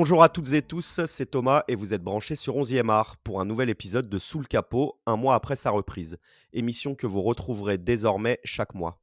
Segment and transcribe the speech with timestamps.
[0.00, 3.40] Bonjour à toutes et tous, c'est Thomas et vous êtes branchés sur 11e art pour
[3.40, 6.18] un nouvel épisode de Sous le capot, un mois après sa reprise.
[6.52, 9.02] Émission que vous retrouverez désormais chaque mois.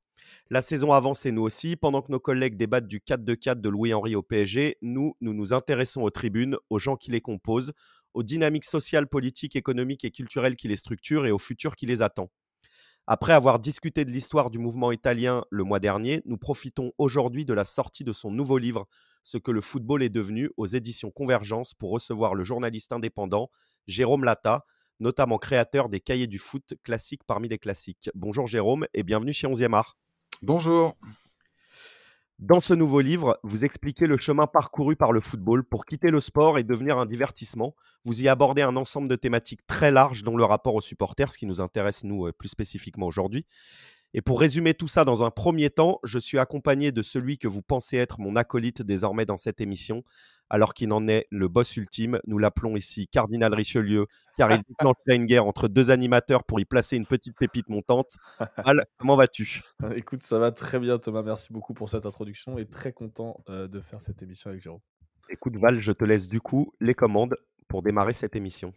[0.50, 1.76] La saison avance et nous aussi.
[1.76, 6.02] Pendant que nos collègues débattent du 4-2-4 de Louis-Henri au PSG, nous, nous nous intéressons
[6.02, 7.74] aux tribunes, aux gens qui les composent,
[8.14, 12.04] aux dynamiques sociales, politiques, économiques et culturelles qui les structurent et au futur qui les
[12.04, 12.30] attend.
[13.08, 17.54] Après avoir discuté de l'histoire du mouvement italien le mois dernier, nous profitons aujourd'hui de
[17.54, 18.88] la sortie de son nouveau livre,
[19.24, 23.50] Ce que le football est devenu, aux éditions Convergence, pour recevoir le journaliste indépendant
[23.86, 24.66] Jérôme Latta,
[25.00, 28.10] notamment créateur des cahiers du foot classiques parmi les classiques.
[28.16, 29.98] Bonjour Jérôme et bienvenue chez 11e Art.
[30.42, 30.96] Bonjour.
[32.40, 36.20] Dans ce nouveau livre, vous expliquez le chemin parcouru par le football pour quitter le
[36.20, 37.76] sport et devenir un divertissement.
[38.04, 41.38] Vous y abordez un ensemble de thématiques très larges, dont le rapport aux supporters, ce
[41.38, 43.46] qui nous intéresse, nous, euh, plus spécifiquement aujourd'hui.
[44.18, 47.50] Et pour résumer tout ça dans un premier temps, je suis accompagné de celui que
[47.50, 50.06] vous pensez être mon acolyte désormais dans cette émission,
[50.50, 52.22] alors qu'il en est le boss ultime.
[52.26, 56.66] Nous l'appelons ici Cardinal Richelieu, car il déclencherait une guerre entre deux animateurs pour y
[56.66, 58.14] placer une petite pépite montante.
[58.56, 59.64] Al, comment vas-tu?
[59.96, 63.68] Écoute, ça va très bien Thomas, merci beaucoup pour cette introduction et très content euh,
[63.68, 64.80] de faire cette émission avec Jérôme.
[65.28, 67.36] Écoute Val, je te laisse du coup les commandes
[67.68, 68.74] pour démarrer cette émission.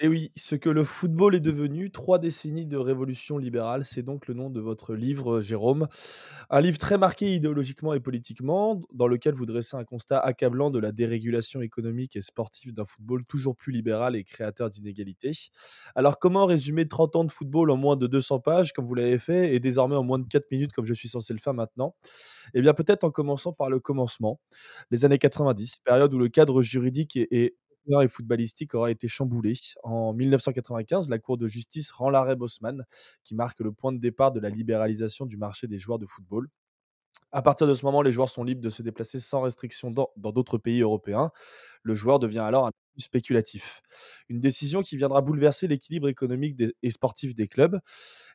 [0.00, 4.26] Et oui, ce que le football est devenu, trois décennies de révolution libérale, c'est donc
[4.26, 5.86] le nom de votre livre, Jérôme.
[6.50, 10.80] Un livre très marqué idéologiquement et politiquement, dans lequel vous dressez un constat accablant de
[10.80, 15.32] la dérégulation économique et sportive d'un football toujours plus libéral et créateur d'inégalités.
[15.94, 19.18] Alors, comment résumer 30 ans de football en moins de 200 pages, comme vous l'avez
[19.18, 21.94] fait, et désormais en moins de 4 minutes, comme je suis censé le faire maintenant?
[22.54, 24.40] Eh bien, peut-être en commençant par le commencement,
[24.90, 27.56] les années 90, période où le cadre juridique est,
[27.90, 29.52] et footballistique aura été chamboulé.
[29.82, 32.84] En 1995, la Cour de justice rend l'arrêt Bosman,
[33.24, 36.48] qui marque le point de départ de la libéralisation du marché des joueurs de football.
[37.32, 40.32] À partir de ce moment, les joueurs sont libres de se déplacer sans restriction dans
[40.32, 41.30] d'autres pays européens.
[41.82, 43.82] Le joueur devient alors un spéculatif.
[44.28, 47.78] Une décision qui viendra bouleverser l'équilibre économique et sportif des clubs.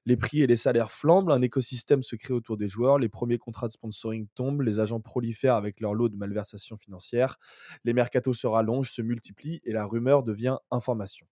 [0.06, 3.38] Les prix et les salaires flambent, un écosystème se crée autour des joueurs, les premiers
[3.38, 7.38] contrats de sponsoring tombent, les agents prolifèrent avec leur lot de malversations financières,
[7.84, 11.28] les mercatos se rallongent, se multiplient et la rumeur devient information.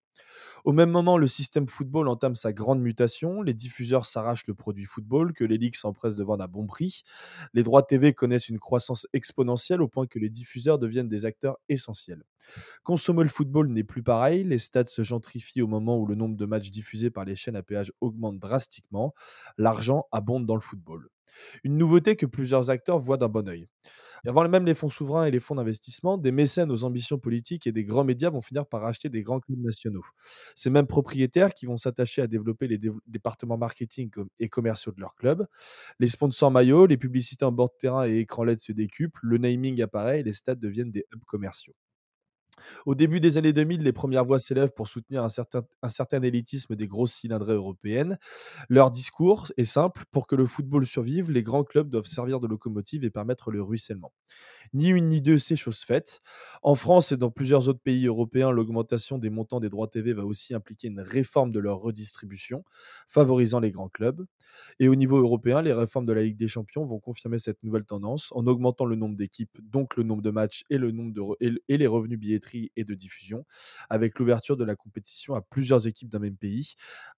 [0.63, 3.41] Au même moment, le système football entame sa grande mutation.
[3.41, 7.03] Les diffuseurs s'arrachent le produit football que les ligues s'empressent de vendre à bon prix.
[7.53, 11.57] Les droits TV connaissent une croissance exponentielle au point que les diffuseurs deviennent des acteurs
[11.69, 12.23] essentiels.
[12.83, 14.43] Consommer le football n'est plus pareil.
[14.43, 17.55] Les stades se gentrifient au moment où le nombre de matchs diffusés par les chaînes
[17.55, 19.13] à péage augmente drastiquement.
[19.57, 21.09] L'argent abonde dans le football.
[21.63, 23.67] Une nouveauté que plusieurs acteurs voient d'un bon oeil.
[24.27, 27.71] Avant même les fonds souverains et les fonds d'investissement, des mécènes aux ambitions politiques et
[27.71, 30.03] des grands médias vont finir par acheter des grands clubs nationaux.
[30.55, 34.09] Ces mêmes propriétaires qui vont s'attacher à développer les départements marketing
[34.39, 35.45] et commerciaux de leur club.
[35.99, 39.37] Les sponsors maillots, les publicités en bord de terrain et écran LED se décuplent, le
[39.37, 41.73] naming apparaît et les stades deviennent des hubs commerciaux.
[42.85, 46.21] Au début des années 2000, les premières voix s'élèvent pour soutenir un certain, un certain
[46.21, 48.17] élitisme des grosses cylindrées européennes.
[48.69, 52.47] Leur discours est simple, pour que le football survive, les grands clubs doivent servir de
[52.47, 54.13] locomotive et permettre le ruissellement.
[54.73, 56.21] Ni une ni deux, c'est chose faite.
[56.63, 60.25] En France et dans plusieurs autres pays européens, l'augmentation des montants des droits TV va
[60.25, 62.63] aussi impliquer une réforme de leur redistribution,
[63.07, 64.25] favorisant les grands clubs.
[64.79, 67.85] Et au niveau européen, les réformes de la Ligue des Champions vont confirmer cette nouvelle
[67.85, 71.59] tendance en augmentant le nombre d'équipes, donc le nombre de matchs et, le nombre de
[71.67, 72.19] et les revenus
[72.53, 73.45] et de diffusion,
[73.89, 76.73] avec l'ouverture de la compétition à plusieurs équipes d'un même pays,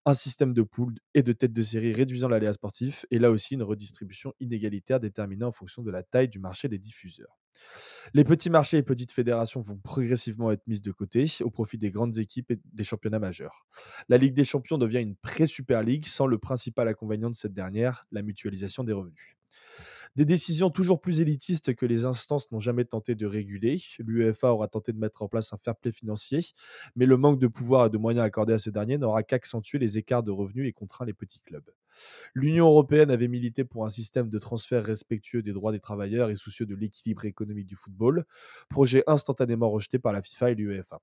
[0.05, 3.55] un système de poules et de têtes de série réduisant l'aléa sportif, et là aussi
[3.55, 7.37] une redistribution inégalitaire déterminée en fonction de la taille du marché des diffuseurs.
[8.13, 11.91] Les petits marchés et petites fédérations vont progressivement être mises de côté au profit des
[11.91, 13.65] grandes équipes et des championnats majeurs.
[14.09, 18.05] La Ligue des Champions devient une pré-super ligue sans le principal inconvénient de cette dernière,
[18.11, 19.35] la mutualisation des revenus.
[20.17, 23.79] Des décisions toujours plus élitistes que les instances n'ont jamais tenté de réguler.
[23.99, 26.43] L'UEFA aura tenté de mettre en place un fair play financier,
[26.95, 29.99] mais le manque de pouvoir et de moyens accordés à ce dernier n'aura qu'accentué les
[29.99, 31.69] écarts de revenus et contraint les petits clubs.
[32.33, 36.35] L'Union européenne avait milité pour un système de transfert respectueux des droits des travailleurs et
[36.35, 38.25] soucieux de l'équilibre économique du football,
[38.69, 40.99] projet instantanément rejeté par la FIFA et l'UEFA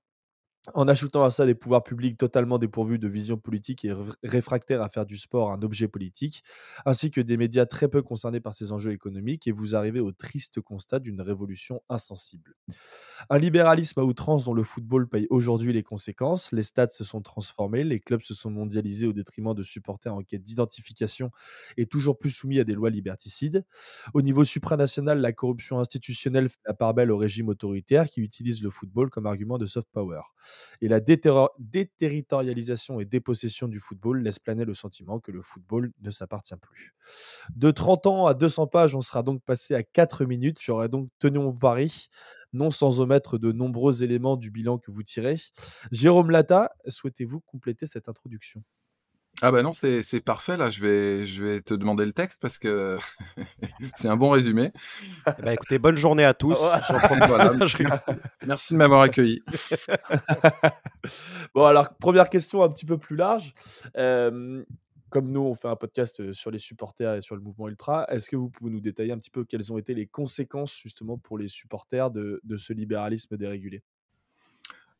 [0.73, 4.89] en ajoutant à ça des pouvoirs publics totalement dépourvus de vision politique et réfractaires à
[4.89, 6.43] faire du sport un objet politique,
[6.85, 10.11] ainsi que des médias très peu concernés par ces enjeux économiques, et vous arrivez au
[10.11, 12.55] triste constat d'une révolution insensible.
[13.29, 17.21] Un libéralisme à outrance dont le football paye aujourd'hui les conséquences, les stades se sont
[17.21, 21.31] transformés, les clubs se sont mondialisés au détriment de supporters en quête d'identification
[21.77, 23.65] et toujours plus soumis à des lois liberticides.
[24.13, 28.63] Au niveau supranational, la corruption institutionnelle fait la part belle au régime autoritaire qui utilise
[28.63, 30.21] le football comme argument de soft power
[30.81, 36.09] et la déterritorialisation et dépossession du football laisse planer le sentiment que le football ne
[36.09, 36.93] s'appartient plus.
[37.55, 40.57] De 30 ans à 200 pages, on sera donc passé à 4 minutes.
[40.61, 42.07] J'aurais donc tenu mon pari.
[42.53, 45.37] non sans omettre de nombreux éléments du bilan que vous tirez.
[45.91, 48.63] Jérôme Lata, souhaitez-vous compléter cette introduction?
[49.41, 52.57] Ah bah non, c'est parfait là, je vais, je vais te demander le texte parce
[52.57, 52.97] que
[53.95, 54.71] c'est un bon résumé.
[55.27, 56.57] Eh ben, écoutez, bonne journée à tous.
[58.47, 59.41] Merci de m'avoir accueilli.
[61.53, 63.53] bon alors, première question un petit peu plus large.
[63.93, 68.29] comme nous, on fait un podcast sur les supporters et sur le mouvement ultra, est-ce
[68.29, 71.37] que vous pouvez nous détailler un petit peu quelles ont été les conséquences justement pour
[71.37, 73.83] les supporters de, de ce libéralisme dérégulé?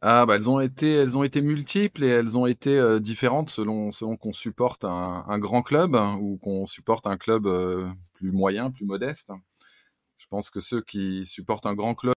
[0.01, 3.49] Ah bah elles ont été elles ont été multiples et elles ont été euh, différentes
[3.49, 8.71] selon selon qu'on supporte un, grand club ou qu'on supporte un club euh, plus moyen,
[8.71, 9.31] plus modeste.
[10.17, 12.13] Je pense que ceux qui supportent un grand club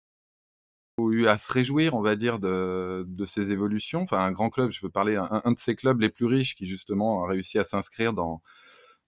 [0.99, 4.03] ont eu à se réjouir, on va dire, de, de ces évolutions.
[4.03, 6.55] Enfin, un grand club, je veux parler un, un de ces clubs les plus riches
[6.57, 8.43] qui justement a réussi à s'inscrire dans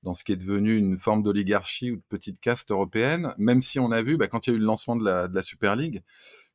[0.02, 3.78] dans ce qui est devenu une forme d'oligarchie ou de petite caste européenne, même si
[3.78, 5.42] on a vu, bah, quand il y a eu le lancement de la, de la
[5.42, 6.02] Super League,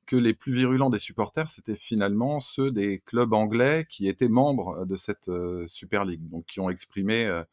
[0.06, 4.82] que les plus virulents des supporters, c'était finalement ceux des clubs anglais qui étaient membres
[4.82, 7.44] euh, de cette euh, Super League, donc qui ont exprimé euh,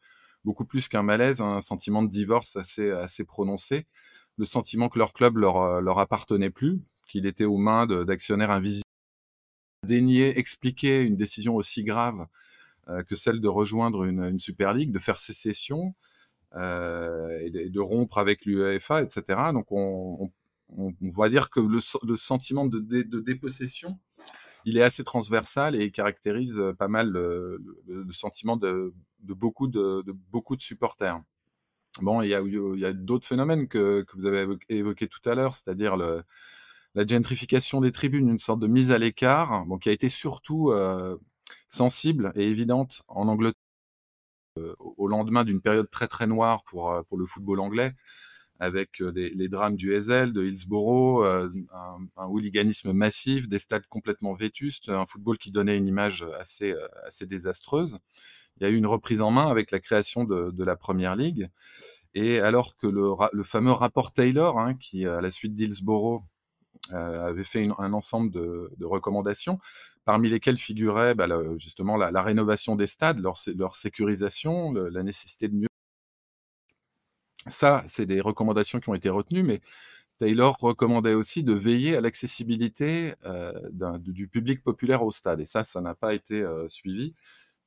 [0.45, 3.87] beaucoup plus qu'un malaise, un sentiment de divorce assez, prononcé,
[4.37, 8.83] le sentiment que leur club leur, appartenait plus, qu'il était aux mains d'actionnaires invisibles,
[9.87, 12.27] daigner expliquer une décision aussi grave
[13.07, 15.95] que celle de rejoindre une, Super League, de faire sécession
[16.55, 19.51] et, de, rompre avec l'UEFA, etc.
[19.53, 20.31] Donc on, on
[20.77, 22.79] on, va dire que le, sentiment de,
[23.19, 23.99] dépossession,
[24.65, 30.03] il est assez transversal et caractérise euh, pas mal le, sentiment de, beaucoup de,
[30.59, 31.21] supporters.
[32.01, 37.07] Bon, il y a, d'autres phénomènes que, vous avez évoqués tout à l'heure, c'est-à-dire la
[37.07, 41.17] gentrification des tribunes, une sorte de mise à l'écart, qui a été surtout euh,
[41.69, 43.59] sensible et évidente en Angleterre
[44.59, 47.95] euh, au lendemain d'une période très très noire pour le football anglais,
[48.59, 51.49] avec euh, les drames du Hazel, de Hillsborough, euh,
[52.17, 56.87] un, hooliganisme massif, des stades complètement vétustes, un football qui donnait une image assez, euh,
[57.05, 57.99] assez désastreuse.
[58.57, 61.49] Il y a eu une reprise en main avec la création de, la Première Ligue.
[62.13, 66.23] Et alors que le, fameux rapport Taylor, hein, qui à la suite d'Hillsborough
[66.91, 69.57] avait fait un ensemble de, recommandations,
[70.05, 71.27] parmi lesquelles figurait bah,
[71.57, 75.67] justement la, rénovation des stades, leur sécurisation, la nécessité de mieux
[77.47, 79.61] ça, c'est des recommandations qui ont été retenues, mais
[80.17, 83.51] Taylor recommandait aussi de veiller à l'accessibilité euh,
[83.99, 85.41] du public populaire au stade.
[85.41, 87.13] Et ça, ça n'a pas été euh, suivi,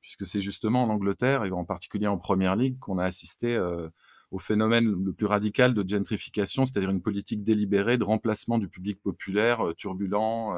[0.01, 3.89] puisque c'est justement en Angleterre, et en particulier en Première Ligue, qu'on a assisté euh,
[4.31, 9.01] au phénomène le plus radical de gentrification, c'est-à-dire une politique délibérée de remplacement du public
[9.01, 10.55] populaire turbulent,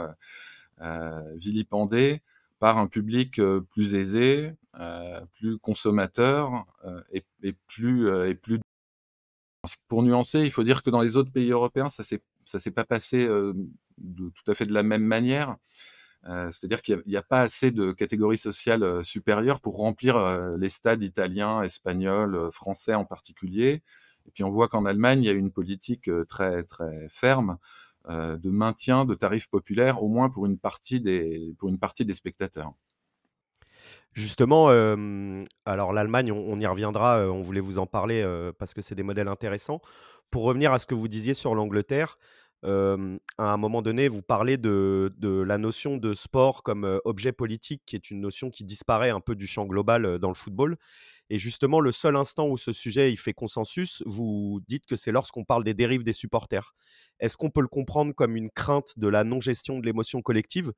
[1.36, 2.22] vilipendé,
[2.57, 3.39] par un public
[3.69, 4.54] plus aisé,
[5.36, 6.65] plus consommateur
[7.12, 8.60] et, plus, et plus
[9.88, 12.85] pour nuancer, il faut dire que dans les autres pays européens, ça s'est s'est pas
[12.85, 13.53] passé euh,
[14.17, 15.57] tout à fait de la même manière.
[16.27, 20.19] Euh, C'est-à-dire qu'il n'y a, pas assez de catégories sociales euh, supérieures pour remplir
[20.57, 23.83] les stades italiens, espagnols, français en particulier.
[24.27, 27.57] Et puis on voit qu'en Allemagne, il y a une politique très très ferme
[28.07, 32.74] de maintien de tarifs populaires, au moins pour une partie des spectateurs.
[34.19, 34.67] Justement,
[35.65, 38.21] alors l'Allemagne, on, y reviendra, on voulait vous en parler
[38.57, 39.81] parce que c'est des modèles intéressants.
[40.29, 42.17] Pour revenir à ce que vous disiez sur l'Angleterre,
[42.63, 42.67] à
[43.38, 45.09] un moment donné, vous parlez de,
[45.47, 49.35] la notion de sport comme objet politique, qui est une notion qui disparaît un peu
[49.35, 50.75] du champ global dans le football.
[51.29, 55.13] Et justement, le seul instant où ce sujet il fait consensus, vous dites que c'est
[55.13, 56.73] lorsqu'on parle des dérives des supporters.
[57.21, 60.73] Est-ce qu'on peut le comprendre comme une crainte de la non-gestion de l'émotion collective?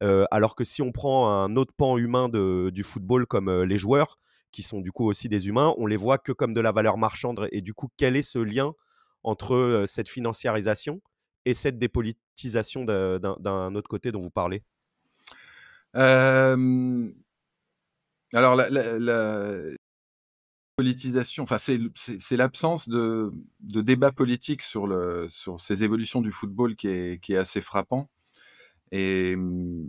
[0.00, 4.18] Alors que si on prend un autre pan humain du football comme les joueurs,
[4.52, 6.98] qui sont du coup aussi des humains, on les voit que comme de la valeur
[6.98, 7.48] marchande.
[7.52, 8.72] Et du coup, quel est ce lien
[9.22, 11.00] entre cette financiarisation
[11.44, 14.62] et cette dépolitisation d'un autre côté dont vous parlez?
[18.32, 19.62] Alors, la,
[20.76, 24.88] politisation, enfin, c'est l'absence de, débat politique sur,
[25.58, 28.08] ces évolutions du football qui est assez frappant.
[28.92, 29.86] Et mmh,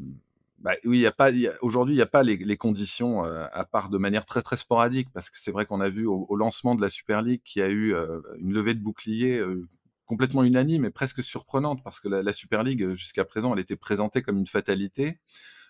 [0.62, 1.32] bah, oui, il y a pas,
[1.62, 4.58] aujourd'hui, il n'y a pas les, les conditions, euh, à part de manière très très
[4.58, 7.42] sporadique, parce que c'est vrai qu'on a vu au, au, lancement de la Super League
[7.44, 9.68] qu'il y a eu euh, une levée de bouclier euh,
[10.06, 13.76] complètement unanime et presque surprenante, parce que la, la Super League, jusqu'à présent, elle était
[13.76, 15.18] présentée comme une fatalité,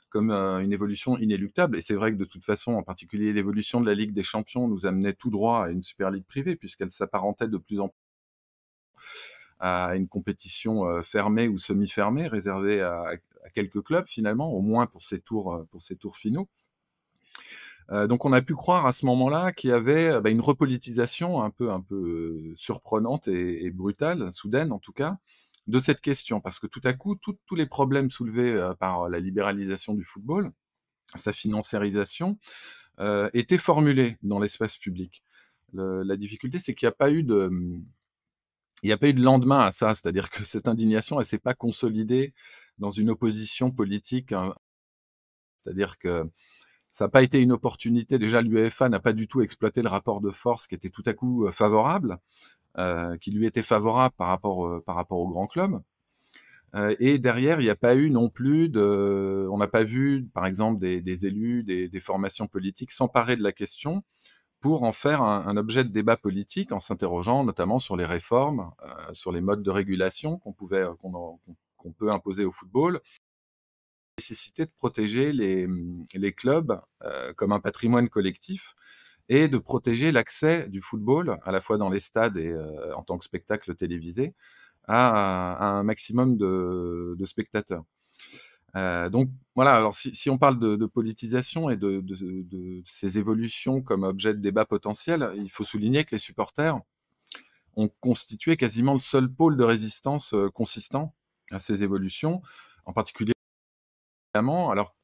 [0.10, 1.78] comme une évolution inéluctable.
[1.78, 4.68] Et c'est vrai que de toute façon, en particulier l'évolution de la Ligue des Champions
[4.68, 7.98] nous amenait tout droit à une Super League privée, puisqu'elle s'apparentait de plus en plus
[9.62, 13.12] à une compétition euh, fermée ou semi-fermée, réservée à,
[13.54, 16.50] quelques clubs finalement, au moins pour ces tours, euh, pour ces tours finaux.
[17.92, 21.44] Euh, donc on a pu croire à ce moment-là qu'il y avait bah, une repolitisation
[21.44, 25.18] un peu, un peu surprenante et, brutale, soudaine en tout cas,
[25.68, 29.94] de cette question, parce que tout à coup, tous les problèmes soulevés par la libéralisation
[29.94, 30.52] du football,
[31.16, 32.40] sa financiarisation,
[33.34, 35.24] étaient formulés dans l'espace public.
[35.74, 37.52] la difficulté, c'est qu'il n'y a pas eu de
[38.84, 41.38] il n'y a pas eu de lendemain à ça, c'est-à-dire que cette indignation, elle s'est
[41.38, 42.34] pas consolidée
[42.80, 44.32] dans une opposition politique.
[44.32, 44.56] Hein.
[45.64, 46.30] C'est-à-dire que
[46.92, 48.20] ça n'a pas été une opportunité.
[48.20, 51.14] Déjà, l'UEFA n'a pas du tout exploité le rapport de force qui était tout à
[51.14, 52.18] coup euh, favorable,
[52.78, 55.82] euh, qui lui était favorable par rapport, euh, au grand club.
[57.00, 60.46] et derrière, il n'y a pas eu non plus de, on n'a pas vu, par
[60.46, 64.04] exemple, des, élus, des, formations politiques s'emparer de la question
[64.62, 69.14] pour en faire un, objet de débat politique en s'interrogeant notamment sur les réformes, euh,
[69.14, 73.02] sur les modes de régulation qu'on pouvait, euh, qu'on, peut imposer au football,
[74.20, 78.76] nécessité de protéger les, clubs euh, comme un patrimoine collectif
[79.30, 82.56] et de protéger l'accès du football, à la fois dans les stades et
[82.96, 84.36] en tant que spectacle télévisé,
[84.88, 87.84] à, un maximum de spectateurs.
[88.76, 92.82] Euh, donc voilà, alors si, si on parle de, de, politisation et de, de, de,
[92.86, 96.80] ces évolutions comme objet de débat potentiel, il faut souligner que les supporters
[97.76, 101.14] ont constitué quasiment le seul pôle de résistance euh, consistant
[101.52, 102.42] à ces évolutions,
[102.86, 103.34] en particulier
[104.34, 104.96] alors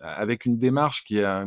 [0.00, 1.44] avec une démarche qui est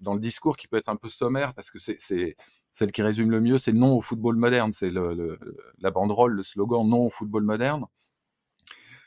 [0.00, 2.36] dans le discours qui peut être un peu sommaire parce que c'est
[2.74, 5.38] celle qui résume le mieux, c'est non au football moderne, c'est le, le,
[5.78, 7.86] la banderole, le slogan non au football moderne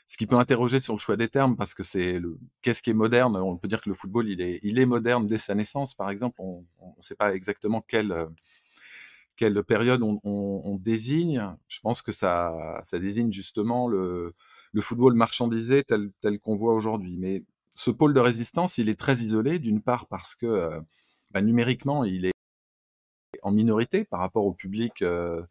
[0.06, 2.90] ce qui peut interroger sur le choix des termes, parce que c'est le qu'est-ce qui
[2.90, 3.36] est moderne?
[3.36, 6.10] On peut dire que le football, il est, il est moderne dès sa naissance, par
[6.10, 6.40] exemple.
[6.40, 6.64] On
[6.96, 8.28] ne sait pas exactement quelle,
[9.36, 11.54] quelle période on, on, on, désigne.
[11.68, 14.34] Je pense que ça, ça désigne justement le,
[14.72, 17.16] le football marchandisé tel, tel qu'on voit aujourd'hui.
[17.18, 17.42] Mais
[17.76, 20.80] ce pôle de résistance, il est très isolé, d'une part parce que euh,
[21.32, 22.32] bah, numériquement, il est
[23.42, 25.42] en minorité par rapport au public euh,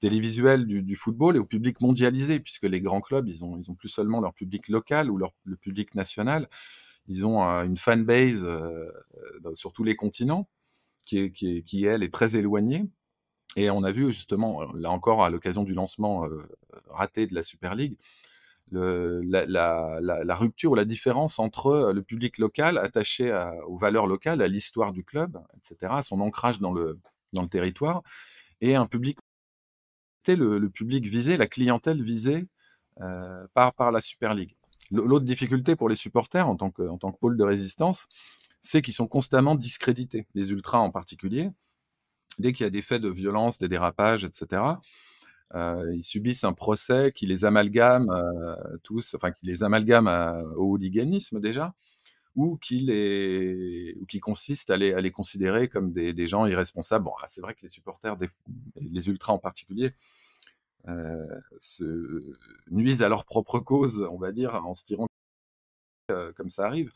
[0.00, 3.70] télévisuel du, du, football et au public mondialisé, puisque les grands clubs, ils ont, ils
[3.70, 6.48] ont plus seulement leur public local ou leur, le public national,
[7.08, 8.90] ils ont euh, une fanbase euh,
[9.44, 10.48] euh, sur tous les continents
[11.06, 12.84] qui, est, qui, est, qui, elle, est très éloignée.
[13.56, 16.46] Et on a vu justement, là encore, à l'occasion du lancement euh,
[16.88, 17.96] raté de la Super League,
[18.70, 23.54] le, la, la, la, la, rupture ou la différence entre le public local attaché à,
[23.66, 26.98] aux valeurs locales, à l'histoire du club, etc., à son ancrage dans le,
[27.32, 28.02] dans le territoire,
[28.60, 29.18] et un public
[30.26, 32.46] le, public visé, la clientèle visée
[33.00, 34.56] euh, par, la Super League.
[34.90, 38.06] L'autre difficulté pour les supporters en tant que, en tant que pôle de résistance,
[38.62, 41.50] c'est qu'ils sont constamment discrédités, les ultras en particulier.
[42.38, 44.62] Dès qu'il y a des faits de violence, des dérapages, etc.,
[45.54, 50.08] euh, ils subissent un procès qui les amalgame euh, tous, enfin qui les amalgame
[50.56, 51.74] au hooliganisme déjà,
[52.38, 57.04] ou qui les, ou qui consiste à les, considérer comme des, gens irresponsables.
[57.04, 58.16] Bon, c'est vrai que les supporters,
[58.76, 59.92] les ultras en particulier,
[60.86, 61.26] euh,
[61.58, 62.32] se
[62.70, 65.08] nuisent à leur propre cause, on va dire, en se tirant
[66.12, 66.92] euh, comme ça arrive.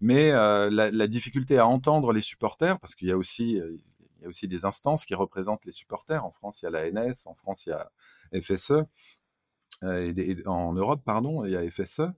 [0.00, 4.22] Mais euh, la, la, difficulté à entendre les supporters, parce qu'il y a aussi il
[4.22, 6.24] y a aussi des instances qui représentent les supporters.
[6.24, 7.90] En France, il y a l'ANS, en France, il y a
[8.42, 8.82] FSE,
[9.84, 12.10] et en Europe, pardon, il y a FSE.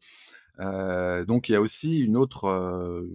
[0.58, 2.44] Donc il y a aussi une autre,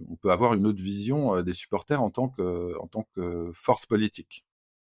[0.08, 3.86] on peut avoir une autre vision des supporters en tant que, en tant que force
[3.86, 4.44] politique.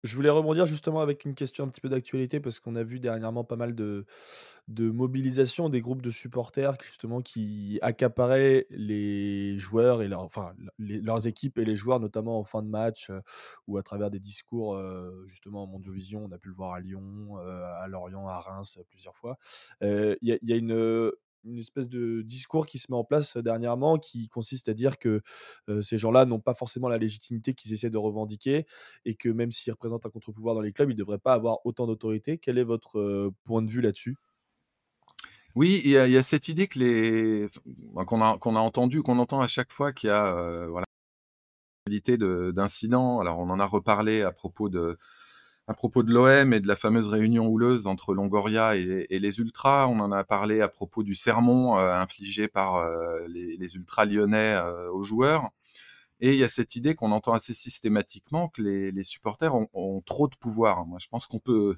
[0.05, 3.01] Je voulais rebondir justement avec une question un petit peu d'actualité parce qu'on a vu
[3.01, 4.07] dernièrement pas mal de,
[4.69, 11.65] de mobilisation des groupes de supporters justement qui accaparaient les joueurs et leurs équipes et
[11.65, 13.11] les joueurs notamment en fin de match
[13.67, 14.81] ou à travers des discours
[15.27, 19.17] justement en Mondiovision, on a pu le voir à Lyon, à Lorient, à Reims plusieurs
[19.17, 19.37] fois.
[19.81, 21.11] Il y, a une
[21.45, 25.23] une espèce de discours qui se met en place dernièrement qui consiste à dire que
[25.81, 28.67] ces gens-là n'ont pas forcément la légitimité qu'ils essaient de revendiquer
[29.05, 31.65] et que même s'ils représentent un contre-pouvoir dans les clubs, ils ne devraient pas avoir
[31.65, 32.39] autant d'autorité.
[32.39, 34.17] Quel est votre point de vue là-dessus?
[35.55, 37.49] Oui, il y, a, cette idée que les
[38.07, 40.85] qu'on a qu'on a entendu, qu'on entend à chaque fois qu'il y a euh, voilà
[42.53, 43.21] d'incidents.
[43.21, 44.99] Alors on en a reparlé à propos de
[45.69, 49.87] à propos de l'OM et de la fameuse réunion houleuse entre Longoria et, les Ultras.
[49.87, 54.55] On en a parlé à propos du sermon euh, infligé par euh, les, Ultras lyonnais
[54.55, 55.51] euh, aux joueurs.
[56.21, 60.01] Et il y a cette idée qu'on entend assez systématiquement que les, supporters ont, ont,
[60.01, 60.87] trop de pouvoir.
[60.87, 61.77] Moi, je pense qu'on peut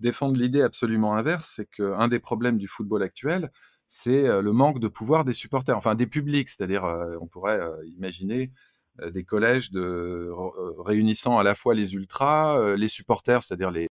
[0.00, 3.50] défendre l'idée absolument inverse, c'est qu'un des problèmes du football actuel,
[3.88, 6.84] c'est le manque de pouvoir des supporters, enfin des publics, c'est-à-dire
[7.20, 8.52] on pourrait imaginer
[9.12, 10.32] des collèges euh,
[10.78, 13.88] réunissant à la fois les ultras, euh, les supporters, c'est-à-dire les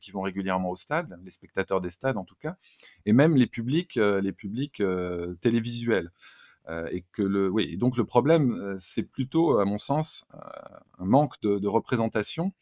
[0.00, 2.56] qui vont régulièrement au stade, les spectateurs des stades en tout cas,
[3.04, 4.80] et même les publics, les publics
[5.40, 6.12] télévisuels.
[6.92, 10.24] et que le, oui, donc le problème, c'est plutôt, à mon sens,
[10.98, 12.52] un manque de, représentation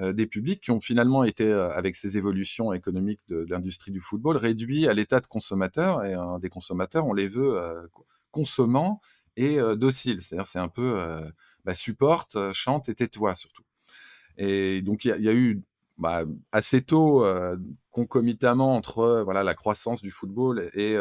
[0.00, 4.88] des publics qui ont finalement été, avec ces évolutions économiques de, l'industrie du football, réduits
[4.88, 6.02] à l'état de consommateurs.
[6.06, 7.90] Et des consommateurs, on les veut
[8.30, 9.02] consommants
[9.36, 10.22] et dociles.
[10.22, 11.22] C'est-à-dire, c'est un peu
[11.64, 13.64] bah, supporte, chante et tais-toi surtout.
[14.38, 15.62] Et donc, il y, a eu
[15.98, 17.24] bah, assez tôt,
[17.90, 20.96] concomitamment entre voilà la croissance du football et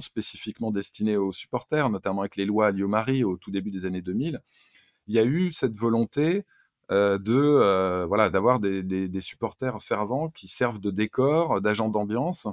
[0.00, 4.40] spécifiquement destinée aux supporters, notamment avec les lois Alliot-Marie au tout début des années 2000,
[5.06, 6.44] il y a eu cette volonté
[6.90, 12.46] de voilà d'avoir des, des, supporters fervents qui servent de décor, d'agents d'ambiance,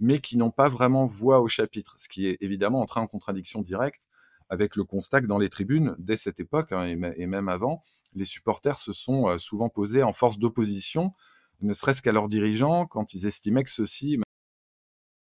[0.00, 3.62] mais qui n'ont pas vraiment voix au chapitre, ce qui est évidemment entré en contradiction
[3.62, 4.02] directe
[4.48, 7.82] avec le constat que dans les tribunes, dès cette époque hein, et, même avant,
[8.14, 11.12] les supporters se sont souvent posés en force d'opposition,
[11.62, 14.20] ne serait-ce qu'à leurs dirigeants quand ils estimaient que ceux-ci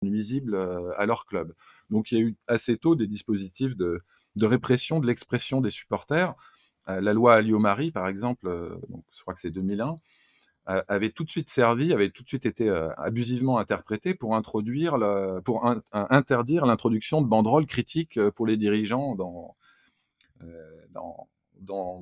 [0.03, 0.57] nuisibles
[0.97, 1.55] à leur club.
[1.91, 4.03] Donc il y a eu assez tôt des dispositifs de,
[4.41, 6.35] répression de l'expression des supporters.
[6.87, 8.47] la loi Alliot-Marie, par exemple,
[8.91, 9.97] donc, je crois que c'est 2001,
[10.67, 14.97] avait tout de suite servi, avait tout de suite été abusivement interprété pour introduire,
[15.45, 19.57] pour interdire l'introduction de banderoles critiques pour les dirigeants dans,
[20.91, 21.29] dans,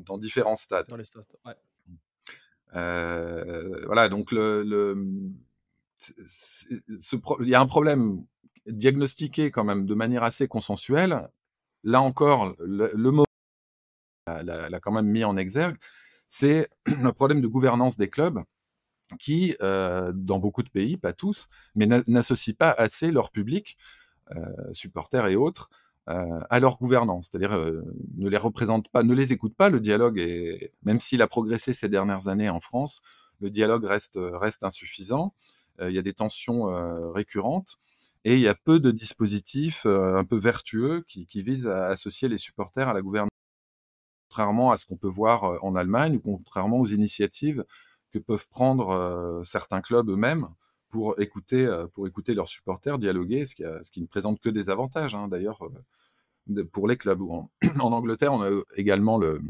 [0.07, 0.87] dans, différents stades.
[0.89, 1.55] Dans les stades, ouais.
[3.87, 4.95] voilà, donc le, le
[7.41, 8.25] il y a un problème
[8.67, 11.29] diagnostiqué quand même de manière assez consensuelle.
[11.85, 13.25] Là encore, le, mot
[14.27, 15.77] l'a quand même mis en exergue,
[16.29, 18.43] c'est un problème de gouvernance des clubs
[19.19, 23.77] qui, euh, dans beaucoup de pays, pas tous, mais n'associent pas assez leur public,
[24.35, 25.71] euh, supporters et autres,
[26.09, 27.57] euh, à leur gouvernance, c'est-à-dire
[28.17, 29.69] ne les représentent pas, ne les écoutent pas.
[29.69, 33.03] Le dialogue est, même s'il a progressé ces dernières années en France,
[33.41, 35.35] le dialogue reste insuffisant.
[35.81, 36.65] Il y a des tensions
[37.13, 37.79] récurrentes
[38.25, 42.39] et il y a peu de dispositifs un peu vertueux qui visent à associer les
[42.39, 43.31] supporters à la gouvernance
[44.33, 47.67] contrairement à ce qu'on peut voir en Allemagne ou contrairement aux initiatives
[48.13, 50.49] que peuvent prendre certains clubs eux-mêmes
[50.91, 54.71] pour écouter, pour écouter leurs supporters, dialoguer, ce qui, ce qui ne présente que des
[54.71, 55.61] avantages hein, d'ailleurs
[56.73, 57.23] pour les clubs.
[57.23, 59.41] En, Angleterre, on a également le,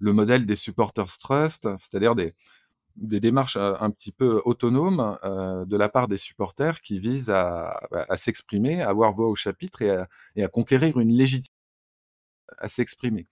[0.00, 2.34] le modèle des supporters trust, c'est-à-dire des,
[2.96, 8.16] des démarches un petit peu autonomes de la part des supporters qui visent à, à
[8.16, 11.50] s'exprimer, à avoir voix au chapitre et à, et à conquérir une légitimité
[12.58, 13.26] à s'exprimer.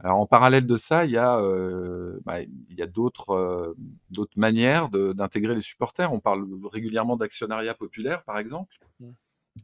[0.00, 3.76] Alors en parallèle de ça, il y a, euh, bah, il y a d'autres, euh,
[4.10, 6.12] d'autres manières d'intégrer les supporters.
[6.12, 8.74] On parle régulièrement d'actionnariat populaire, par exemple.
[8.98, 9.10] Mmh.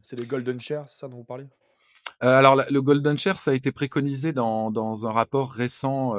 [0.01, 1.47] C'est les golden shares, c'est ça dont vous parlez
[2.23, 6.15] euh, alors le golden share, ça a été préconisé dans, dans un rapport récent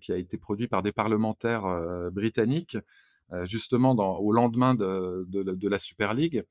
[0.00, 1.64] qui a été produit par des parlementaires
[2.12, 2.76] britanniques,
[3.44, 6.44] justement dans, au lendemain de, de, de, la Super League,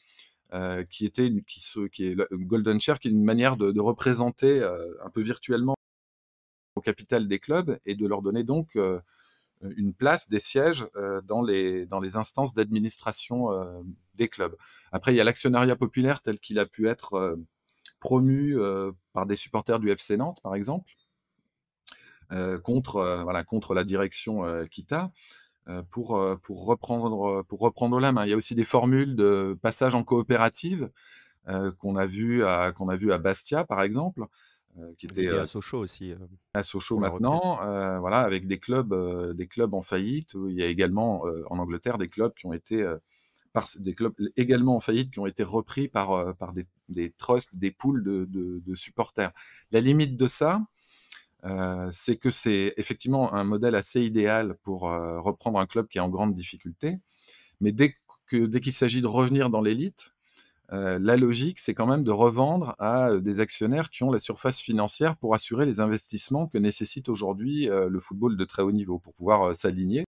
[0.90, 4.64] qui était qui, qui est le golden share, qui est une manière de, de représenter
[4.64, 5.76] un peu virtuellement
[6.80, 8.78] au capital des clubs et de leur donner donc
[9.64, 13.82] euh, une place, des sièges euh, dans, les, dans les instances d'administration euh,
[14.16, 14.56] des clubs.
[14.94, 17.38] Après, il y a l'actionnariat populaire tel qu'il a pu être
[18.00, 18.58] promu
[19.14, 20.90] par des supporters du FC Nantes, par exemple,
[22.64, 25.12] contre, voilà, contre la direction Kita.
[25.92, 28.26] Pour, pour, reprendre, pour reprendre la main.
[28.26, 30.90] Il y a aussi des formules de passage en coopérative
[31.78, 32.42] qu'on a vu
[32.76, 34.26] qu'on a vu à Bastia par exemple,
[34.78, 36.14] euh, qui était à Sochaux aussi.
[36.54, 37.58] à Sochaux maintenant,
[38.00, 38.94] voilà, avec des clubs,
[39.36, 40.36] des clubs en faillite.
[40.36, 42.86] Il y a également en Angleterre des clubs qui ont été
[43.52, 47.56] par des clubs également en faillite qui ont été repris par, par des, des trusts,
[47.58, 49.32] des poules de, de, supporters.
[49.72, 50.62] La limite de ça,
[51.46, 56.02] euh, c'est que c'est effectivement un modèle assez idéal pour reprendre un club qui est
[56.02, 57.00] en grande difficulté.
[57.60, 57.96] Mais dès
[58.28, 60.14] que dès qu'il s'agit de revenir dans l'élite,
[60.72, 64.20] euh, la logique, c'est quand même de revendre à euh, des actionnaires qui ont la
[64.20, 68.72] surface financière pour assurer les investissements que nécessite aujourd'hui euh, le football de très haut
[68.72, 70.06] niveau, pour pouvoir s'aligner.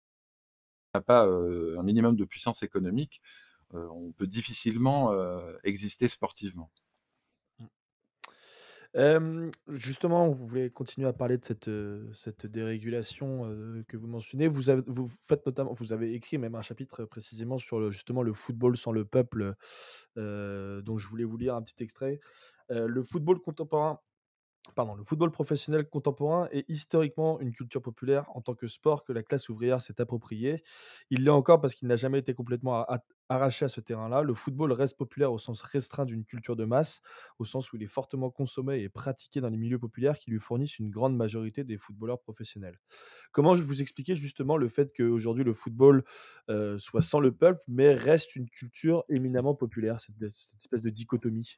[0.94, 3.22] On n'a pas un minimum de puissance économique,
[3.74, 5.14] on peut difficilement
[5.64, 6.72] exister sportivement
[9.68, 11.70] justement, vous voulez continuer à parler de cette,
[12.14, 13.44] cette dérégulation
[13.88, 14.48] que vous mentionnez.
[14.48, 14.82] Vous avez,
[15.22, 19.06] faites notamment, vous avez écrit même un chapitre précisément sur justement le football sans le
[19.06, 19.54] peuple,
[20.16, 22.20] dont je voulais vous lire un petit extrait.
[22.70, 24.00] le football contemporain
[24.76, 29.12] Pardon, le football professionnel contemporain est historiquement une culture populaire en tant que sport que
[29.14, 30.62] la classe ouvrière s'est approprié.
[31.10, 32.86] Il l'est encore parce qu'il n'a jamais été complètement
[33.30, 34.22] arraché à ce terrain-là.
[34.22, 37.02] Le football reste populaire au sens restreint d'une culture de masse,
[37.40, 40.40] au sens où il est fortement consommé et pratiqué dans les milieux populaires qui lui
[40.40, 42.78] fournissent une grande majorité des footballeurs professionnels.
[43.32, 46.04] Comment je vous expliquer justement le fait qu'aujourd'hui le football
[46.50, 51.58] euh, soit sans le peuple, mais reste une culture éminemment populaire, cette espèce de dichotomie?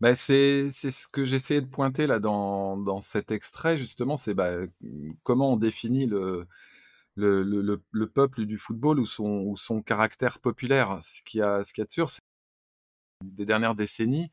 [0.00, 4.34] Bah, c'est c'est ce que j'essayais de pointer là dans dans cet extrait justement, c'est,
[4.34, 4.50] bah,
[5.22, 6.46] comment on définit le
[7.16, 11.00] le le le le peuple du football ou son ou son caractère populaire.
[11.04, 12.20] Ce qu'il y a ce qu'il y a de sûr, c'est
[13.24, 14.30] des dernières décennies,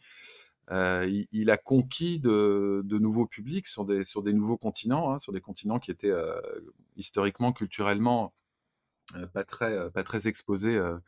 [0.72, 5.14] heu, il il a conquis de de nouveaux publics sur des sur des nouveaux continents,
[5.14, 6.36] hein, sur des continents qui étaient, heu,
[6.98, 8.34] historiquement, culturellement,
[9.18, 11.00] heu, pas très, heu, pas très exposés, heu,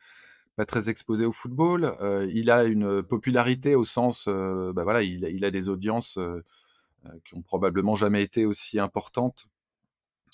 [0.56, 1.96] pas très exposés au football.
[2.00, 6.44] Heu, il a une popularité au sens, heu, bah, voilà, il a des audiences, heu,
[7.24, 9.48] qui ont probablement jamais été aussi importantes,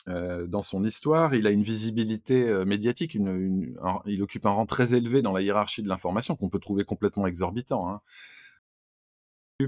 [0.06, 1.34] dans son histoire.
[1.34, 5.88] Il a une visibilité, médiatique, il occupe un rang très élevé dans la hiérarchie de
[5.88, 8.00] l'information qu'on peut trouver complètement exorbitant, hein.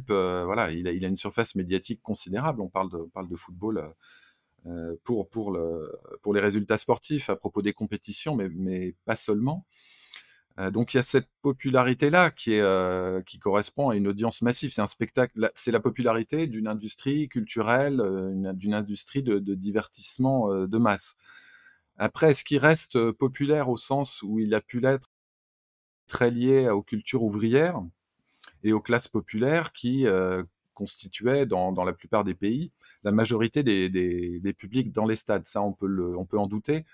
[0.08, 2.60] Voilà, il a une surface médiatique considérable.
[2.60, 3.94] On parle de football,
[5.04, 5.90] pour pour le
[6.22, 9.64] pour les résultats sportifs, à propos des compétitions, mais pas seulement.
[10.58, 14.42] Heu, donc il y a cette popularité-là qui est, heu, qui correspond à une audience
[14.42, 14.72] massive.
[14.72, 20.78] C'est un spectacle c'est la popularité d'une industrie culturelle, une d'une industrie de divertissement, de
[20.78, 21.14] masse.
[21.98, 25.08] Après, est-ce qu'il reste, populaire au sens où il a pu l'être
[26.08, 27.80] très lié aux cultures ouvrières
[28.64, 30.06] et aux classes populaires qui,
[30.74, 32.72] constituaient dans la plupart des pays,
[33.04, 35.46] la majorité des publics dans les stades?
[35.46, 36.84] Ça, on peut en douter,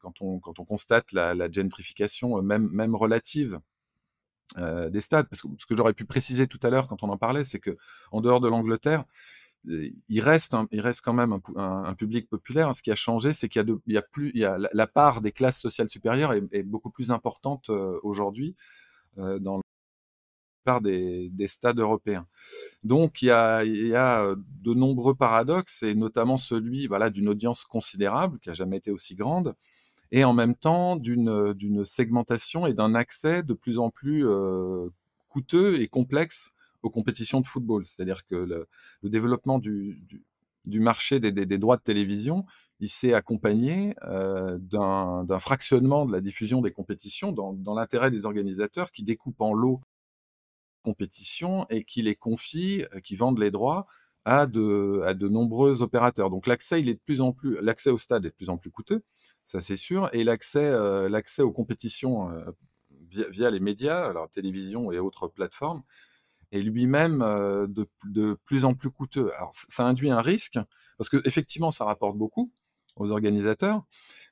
[0.00, 3.60] quand on quand on constate la gentrification, heu, même même relative,
[4.58, 5.28] heu, des stades.
[5.28, 7.60] Parce que ce que j'aurais pu préciser tout à l'heure quand on en parlait, c'est
[7.60, 9.04] qu'en dehors de l'Angleterre,
[9.66, 12.74] il reste il reste quand même un public populaire.
[12.76, 15.32] Ce qui a changé, c'est qu'il y a plus il y a la part des
[15.32, 17.70] classes sociales supérieures est beaucoup plus importante,
[18.02, 18.56] aujourd'hui,
[19.18, 19.60] heu, dans
[20.64, 22.26] plupart des des stades européens.
[22.84, 28.38] Donc il y a heu, de nombreux paradoxes et notamment celui, voilà, d'une audience considérable,
[28.40, 29.54] qui a jamais été aussi grande
[30.12, 34.92] et en même temps d'une, d'une segmentation et d'un accès de plus en plus, heu,
[35.28, 37.86] coûteux et complexe aux compétitions de football.
[37.86, 42.46] C'est-à-dire que le développement du marché des droits de télévision,
[42.80, 48.92] il s'est accompagné, d'un fractionnement de la diffusion des compétitions dans dans l'intérêt des organisateurs
[48.92, 49.80] qui découpent en lots
[50.84, 53.86] compétitions et qui les confient, heu, qui vendent les droits
[54.26, 56.30] à de à de nombreux opérateurs.
[56.30, 58.58] Donc l'accès, il est de plus en plus l'accès au stade est de plus en
[58.58, 59.02] plus coûteux,
[59.46, 62.44] ça c'est sûr et l'accès, heu, l'accès aux compétitions, heu,
[63.30, 65.82] via les médias, alors télévision et autres plateformes,
[66.52, 67.20] est lui-même,
[67.68, 69.32] de de plus en plus coûteux.
[69.36, 70.58] Alors ça induit un risque,
[70.98, 72.52] parce qu'effectivement ça rapporte beaucoup
[72.96, 73.84] aux organisateurs,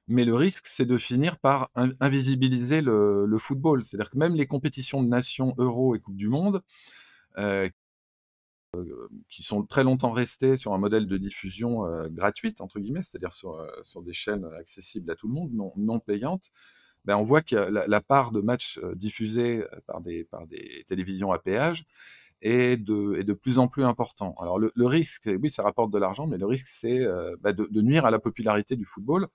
[0.08, 3.84] mais le risque, c'est de finir par in invisibiliser le football.
[3.84, 6.62] C'est-à-dire que même les compétitions de nations, Euro et Coupe du monde,
[7.38, 7.70] heu,
[8.76, 13.02] heu, qui sont très longtemps restées sur un modèle de diffusion, heu, «gratuite» entre guillemets,
[13.02, 13.66] c'est-à-dire sur,
[14.02, 16.50] des chaînes accessibles à tout le monde, non payantes,
[17.06, 20.28] ben, on voit que la part de matchs, diffusés par des
[20.88, 21.84] télévisions à péage
[22.42, 24.34] est de plus en plus important.
[24.40, 28.06] Alors le risque, oui, ça rapporte de l'argent, mais le risque c'est, de de nuire
[28.06, 29.28] à la popularité du football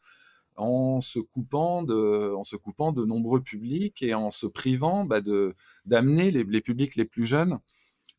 [0.58, 5.22] en se coupant de en se coupant de nombreux publics et en se privant, bah,
[5.22, 7.60] de d'amener les les publics les plus jeunes,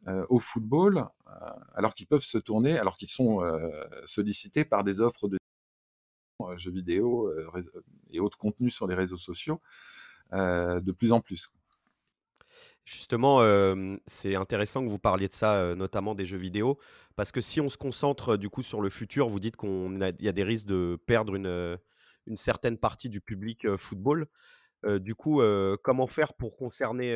[0.09, 0.98] heu, au football,
[1.29, 1.33] heu,
[1.74, 3.61] alors qu'ils peuvent se tourner alors qu'ils sont, heu,
[4.07, 5.38] sollicités par des offres de
[6.57, 7.33] jeux vidéo,
[8.11, 9.61] et autres contenus sur les réseaux sociaux,
[10.33, 11.51] de plus en plus.
[12.85, 13.40] Justement,
[14.07, 16.79] c'est intéressant que vous parliez de ça, notamment des jeux vidéo,
[17.16, 20.09] parce que si on se concentre, du coup, sur le futur, vous dites qu'on a
[20.11, 21.79] il y a des risques de perdre une,
[22.29, 24.29] une certaine partie du public, football.
[24.87, 25.43] Du coup,
[25.83, 27.14] comment faire pour concerner,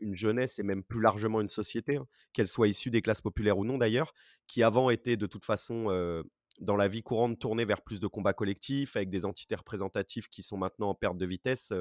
[0.00, 3.56] une jeunesse et même plus largement une société, hein, qu'elle soit issue des classes populaires
[3.56, 4.12] ou non d'ailleurs,
[4.48, 6.24] qui avant étaient de toute façon,
[6.60, 10.42] dans la vie courante tournée vers plus de combats collectifs, avec des entités représentatives qui
[10.42, 11.72] sont maintenant en perte de vitesse,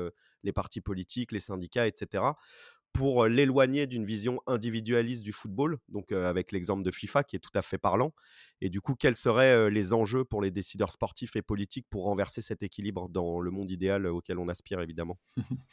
[0.43, 2.37] les partis politiques, les syndicats et cetera.
[2.93, 7.51] Pour, l'éloigner d'une vision individualiste du football, donc avec l'exemple de FIFA qui est tout
[7.55, 8.13] à fait parlant
[8.61, 12.41] et du coup, quels seraient, les enjeux pour les décideurs sportifs et politiques pour renverser
[12.41, 15.19] cet équilibre dans le monde idéal, auquel on aspire évidemment?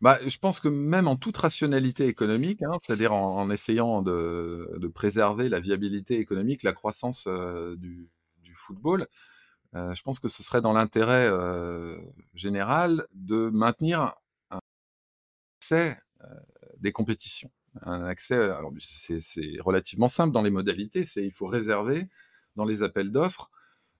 [0.00, 5.48] Bah, je pense que même en toute rationalité économique, hein, c'est-à-dire en essayant de préserver
[5.48, 7.28] la viabilité économique, la croissance,
[7.78, 8.10] du
[8.54, 9.06] football,
[9.74, 11.30] je pense que ce serait dans l'intérêt,
[12.34, 14.14] général de maintenir
[14.52, 15.94] heu,
[16.78, 17.50] des compétitions.
[17.82, 22.08] Un accès, alors c'est relativement simple dans les modalités, c'est il faut réserver
[22.56, 23.50] dans les appels d'offres,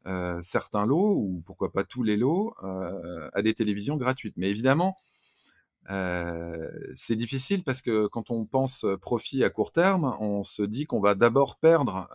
[0.06, 2.54] heu, certains lots ou pourquoi pas tous les lots,
[3.32, 4.36] à des télévisions gratuites.
[4.36, 4.96] Mais évidemment,
[6.96, 11.00] c'est difficile parce que quand on pense profit à court terme, on se dit qu'on
[11.00, 12.08] va d'abord perdre,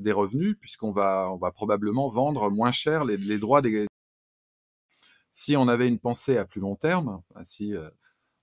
[0.00, 3.86] des revenus puisqu'on va on va probablement vendre moins cher les les droits des
[5.32, 7.74] si on avait une pensée à plus long terme, si,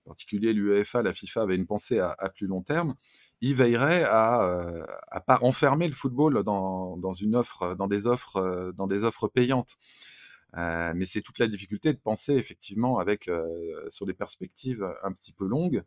[0.08, 2.94] en particulier l'UEFA, la FIFA avait une pensée à plus long terme,
[3.40, 8.72] il veillerait à ne pas enfermer le football dans, dans, une offre, dans des offres,
[8.76, 9.76] dans des offres payantes.
[10.56, 13.30] mais c'est toute la difficulté de penser effectivement avec
[13.90, 15.84] sur des perspectives un petit peu longues.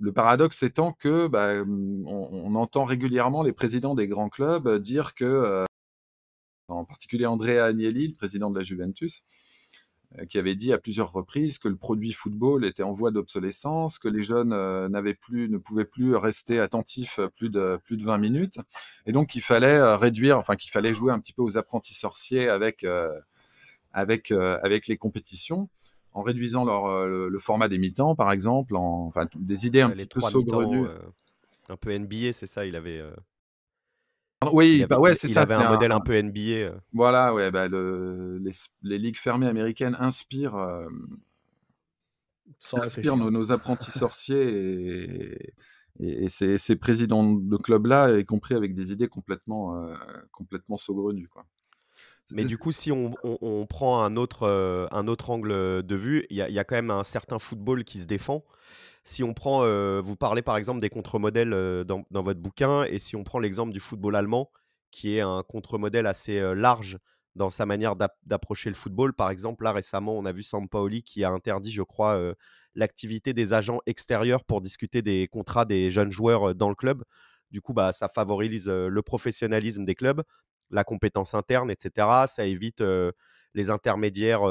[0.00, 1.62] Le paradoxe étant que bah,
[2.06, 5.66] on, entend régulièrement les présidents des grands clubs dire que,
[6.68, 9.43] en particulier Andrea Agnelli, le président de la Juventus, euh,
[10.28, 14.08] qui avait dit à plusieurs reprises que le produit football était en voie d'obsolescence, que
[14.08, 18.18] les jeunes euh, n'avaient plus, ne pouvaient plus rester attentifs plus de plus de 20
[18.18, 18.58] minutes,
[19.06, 21.94] et donc qu'il fallait euh, réduire, enfin qu'il fallait jouer un petit peu aux apprentis
[21.94, 22.86] sorciers avec
[23.92, 25.68] avec avec les compétitions,
[26.12, 30.06] en réduisant leur, le, format des mi-temps, par exemple, en, enfin des idées un petit
[30.06, 30.86] peu saugrenues.
[31.68, 33.02] un peu NBA, c'est ça, il avait.
[34.52, 35.42] Oui, bah ouais, c'est il ça.
[35.42, 36.40] avait un, modèle un peu NBA.
[36.40, 36.74] Euh.
[36.92, 38.52] Voilà, ouais, bah le, les,
[38.82, 40.86] les, ligues fermées américaines inspirent, euh,
[42.74, 45.54] inspirent nos, nos, apprentis sorciers
[46.00, 49.94] et, et, ces, ces, présidents de clubs-là, y compris avec des idées complètement, euh,
[50.32, 51.28] complètement saugrenues.
[51.28, 51.46] Quoi.
[52.32, 55.94] Mais du coup, si on, on, on prend un autre, euh, un autre angle de
[55.94, 58.44] vue, il y, y, a quand même un certain football qui se défend.
[59.06, 62.98] Si on prend, euh, vous parlez par exemple des contre-modèles euh, dans, votre bouquin, et
[62.98, 64.50] si on prend l'exemple du football allemand,
[64.90, 66.98] qui est un contre-modèle assez euh, large
[67.34, 69.12] dans sa manière d'approcher le football.
[69.12, 72.16] Par exemple, là récemment, on a vu Sampaoli qui a interdit, je crois,
[72.76, 77.02] l'activité des agents extérieurs pour discuter des contrats des jeunes joueurs dans le club.
[77.50, 80.22] Du coup, bah, ça favorise le professionnalisme des clubs,
[80.70, 82.06] la compétence interne, etc.
[82.28, 82.84] Ça évite
[83.54, 84.42] les intermédiaires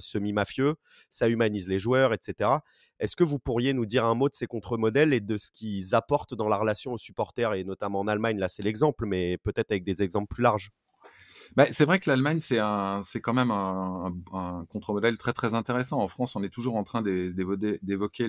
[0.00, 0.74] semi-mafieux,
[1.08, 2.50] ça humanise les joueurs, etc.
[2.98, 5.94] Est-ce que vous pourriez nous dire un mot de ces contre-modèles et de ce qu'ils
[5.94, 9.70] apportent dans la relation aux supporters, et notamment en Allemagne, là c'est l'exemple, mais peut-être
[9.70, 10.70] avec des exemples plus larges
[11.56, 12.58] bah, c'est vrai que l'Allemagne, c'est
[13.20, 14.14] quand même un,
[14.68, 15.98] contre-modèle très très intéressant.
[16.00, 18.28] En France, on est toujours en train d'évoquer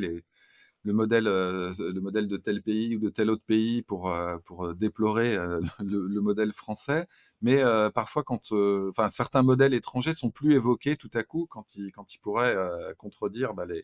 [0.84, 4.16] le modèle, le modèle de tel pays ou de tel autre pays pour,
[4.46, 5.38] pour déplorer
[5.80, 7.08] le, modèle français
[7.42, 11.48] mais euh, parfois quand euh, enfin certains modèles étrangers sont plus évoqués tout à coup
[11.50, 13.84] quand ils quand ils pourraient euh, contredire bah, les,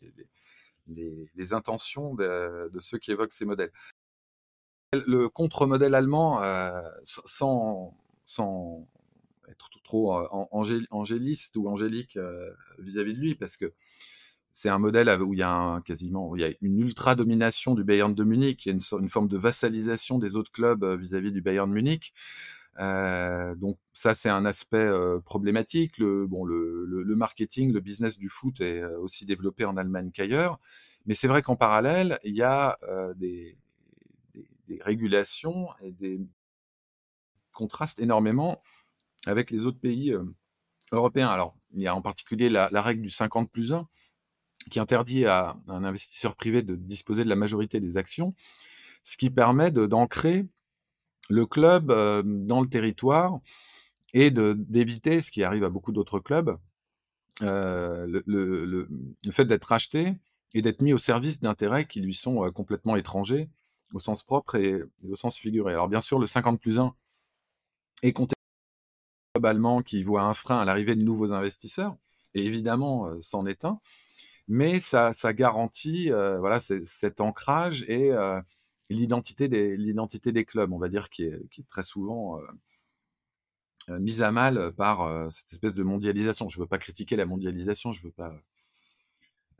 [0.88, 3.71] les, les, intentions de, de, ceux qui évoquent ces modèles.
[4.93, 6.41] Le contre-modèle allemand,
[7.03, 7.93] sans,
[8.25, 8.88] sans
[9.49, 10.13] être trop
[10.51, 12.17] angéliste ou angélique
[12.79, 13.73] vis-à-vis de lui, parce que
[14.58, 17.84] c'est un modèle où il y a quasiment il y a une ultra domination du
[17.84, 21.32] Bayern de Munich, il y a une, forme de vassalisation des autres clubs vis-à-vis -vis
[21.32, 22.12] du Bayern de Munich.
[22.80, 26.00] Euh, donc ça, c'est un aspect euh, problématique.
[26.00, 30.10] Le, bon, le, le, marketing, le business du foot est euh, aussi développé en Allemagne
[30.12, 30.60] qu'ailleurs.
[31.06, 32.80] Mais c'est vrai qu'en parallèle, il y a
[33.15, 33.58] des,
[34.34, 36.20] des, des, régulations et des
[37.54, 38.63] contrastes énormément
[39.28, 40.15] avec les autres pays
[40.91, 41.30] européens.
[41.30, 43.88] Alors, il y a en particulier la, la, règle du 50 plus 1
[44.69, 48.34] qui interdit à un investisseur privé de disposer de la majorité des actions,
[49.03, 50.45] ce qui permet d'ancrer
[51.30, 53.39] le club euh, dans le territoire
[54.13, 56.58] et d'éviter, ce qui arrive à beaucoup d'autres clubs,
[57.41, 58.88] euh, le,
[59.32, 60.13] fait d'être racheté
[60.53, 63.49] et d'être mis au service d'intérêts qui lui sont euh, complètement étrangers
[63.93, 65.73] au sens propre et, au sens figuré.
[65.73, 66.93] Alors bien sûr, le 50 plus 1
[68.03, 68.34] est compté
[69.36, 71.95] globalement qui voit un frein à l'arrivée de nouveaux investisseurs,
[72.34, 73.80] et évidemment, c'en est un,
[74.47, 78.12] mais ça, garantit voilà, cet ancrage et
[78.89, 82.41] l'identité des, l'identité des clubs, on va dire, qui est, très souvent euh,
[83.89, 86.49] euh mise à mal par euh, cette espèce de mondialisation.
[86.49, 88.33] Je ne veux pas critiquer la mondialisation, je ne veux pas,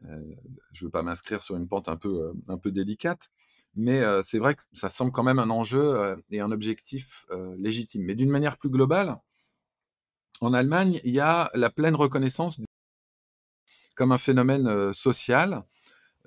[0.06, 0.36] euh,
[0.74, 3.30] je veux pas m'inscrire sur une pente un peu, un peu délicate,
[3.76, 8.04] mais c'est vrai que ça semble quand même un enjeu et un objectif légitime.
[8.04, 9.18] Mais d'une manière plus globale,
[10.42, 12.60] en Allemagne, il y a la pleine reconnaissance
[13.98, 15.64] comme un phénomène social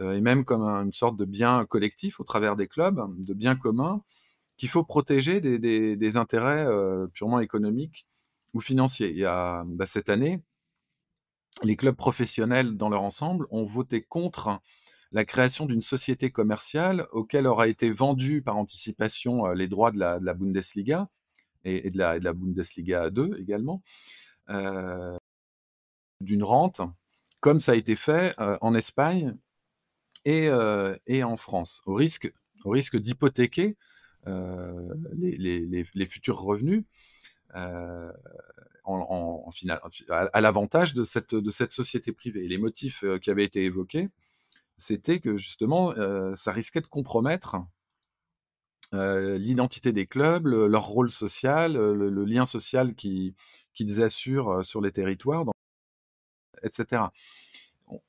[0.00, 3.56] euh, et même comme une sorte de bien collectif au travers des clubs, de bien
[3.56, 4.02] commun,
[4.56, 8.06] qu'il faut protéger des, intérêts euh, purement économiques
[8.54, 9.10] ou financiers.
[9.10, 10.42] Il y a bah, cette année,
[11.62, 14.60] les clubs professionnels dans leur ensemble ont voté contre
[15.12, 19.98] la création d'une société commerciale auquel aura été vendu par anticipation euh, les droits de
[19.98, 21.08] la, de la Bundesliga
[21.64, 23.82] et, de la, de la, Bundesliga 2 également,
[24.48, 25.16] euh,
[26.20, 26.80] d'une rente,
[27.40, 29.36] comme ça a été fait euh, en Espagne
[30.24, 32.32] et, euh, et en France, au risque,
[32.64, 33.76] au risque d'hypothéquer
[34.26, 36.84] euh, les, les, les, futurs revenus
[37.54, 38.12] euh,
[38.84, 42.46] en, en, final, à, l'avantage de cette, de cette société privée.
[42.46, 44.10] Les motifs qui avaient été évoqués,
[44.76, 47.56] c'était que justement, euh, ça risquait de compromettre
[48.92, 53.34] l'identité des clubs, le, leur rôle social, le, le lien social qu'ils
[53.72, 55.44] qui assurent sur les territoires,
[56.62, 57.08] etc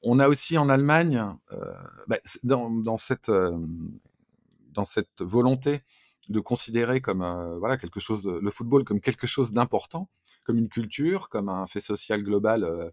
[0.01, 1.73] on a aussi en Allemagne, euh,
[2.07, 3.57] bah, dans, dans, cette, euh,
[4.73, 5.81] dans cette volonté
[6.29, 7.25] de considérer comme
[7.59, 10.07] voilà quelque chose, le football comme quelque chose d'important,
[10.45, 12.91] comme une culture, comme un fait social global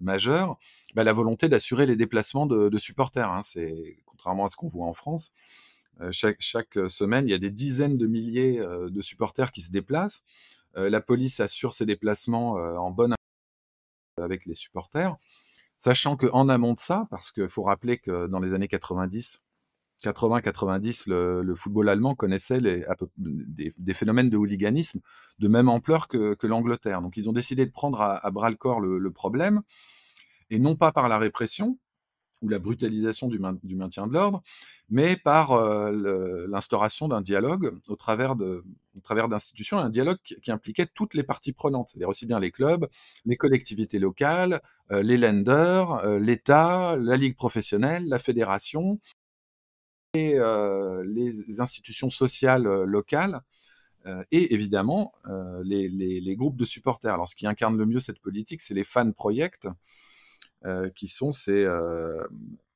[0.00, 0.58] majeur,
[0.94, 3.30] bah, la volonté d'assurer les déplacements de, supporters.
[3.30, 3.40] Hein.
[3.44, 5.32] C'est contrairement à ce qu'on voit en France.
[6.10, 10.24] chaque, chaque, semaine, il y a des dizaines de milliers de supporters qui se déplacent.
[10.74, 13.14] la police assure ces déplacements en bonne
[14.22, 15.16] avec les supporters,
[15.78, 19.42] sachant qu'en amont de ça, parce qu'il faut rappeler que dans les années 90,
[20.02, 25.00] 80-90, le, football allemand connaissait des, phénomènes de hooliganisme
[25.38, 27.00] de même ampleur que, l'Angleterre.
[27.00, 29.62] Donc ils ont décidé de prendre à, bras le corps le, problème,
[30.50, 31.78] et non pas par la répression
[32.44, 34.42] ou la brutalisation du, maintien de l'ordre,
[34.90, 41.22] mais par euh, l'instauration d'un dialogue au travers d'institutions, un dialogue qui, impliquait toutes les
[41.22, 42.86] parties prenantes, c'est-à-dire aussi bien les clubs,
[43.24, 44.60] les collectivités locales,
[44.92, 49.00] euh, les lenders, euh, l'État, la ligue professionnelle, la fédération,
[50.16, 53.40] euh, les institutions sociales locales
[54.30, 55.14] et évidemment
[55.64, 57.14] les, groupes de supporters.
[57.14, 59.66] Alors, ce qui incarne le mieux cette politique, c'est les fan projects,
[60.94, 61.66] qui sont ces,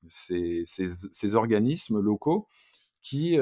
[0.08, 2.48] ces, organismes locaux
[3.02, 3.38] qui,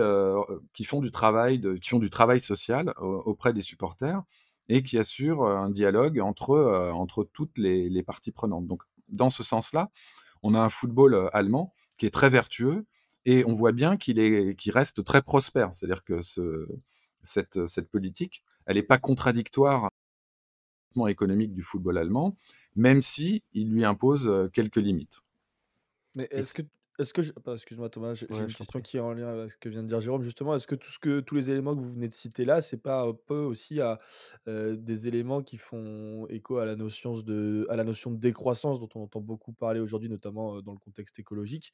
[0.72, 4.22] qui, font du travail qui font du travail social auprès des supporters
[4.68, 8.66] et qui assurent un dialogue entre, entre toutes les, parties prenantes.
[8.66, 9.90] Donc, dans ce sens-là,
[10.42, 12.84] on a un football allemand qui est très vertueux,
[13.24, 15.74] et on voit bien qu'il reste très prospère.
[15.74, 16.20] C'est-à-dire que
[17.22, 19.90] cette, politique, elle n'est pas contradictoire
[21.08, 22.36] économique du football allemand,
[22.76, 25.22] même si il lui impose euh, quelques limites.
[26.14, 26.62] Mais est-ce que
[26.98, 27.20] est-ce que
[27.52, 30.00] excuse-moi Thomas, j'ai une question qui est en lien avec ce que vient de dire
[30.00, 30.54] Jérôme justement.
[30.54, 32.78] Est-ce que tout ce que tous les éléments que vous venez de citer là, c'est
[32.78, 34.00] pas un peu aussi à
[34.46, 38.88] des éléments qui font écho à la notion de à la notion de décroissance dont
[38.94, 41.72] on entend beaucoup parler aujourd'hui, notamment dans le contexte écologique,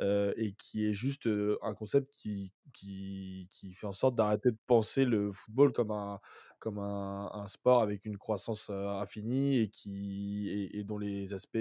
[0.00, 1.28] et qui est juste
[1.62, 6.18] un concept qui, qui, qui fait en sorte d'arrêter de penser le football comme un
[6.58, 11.58] comme un, sport avec une croissance infinie et qui et, dont les aspects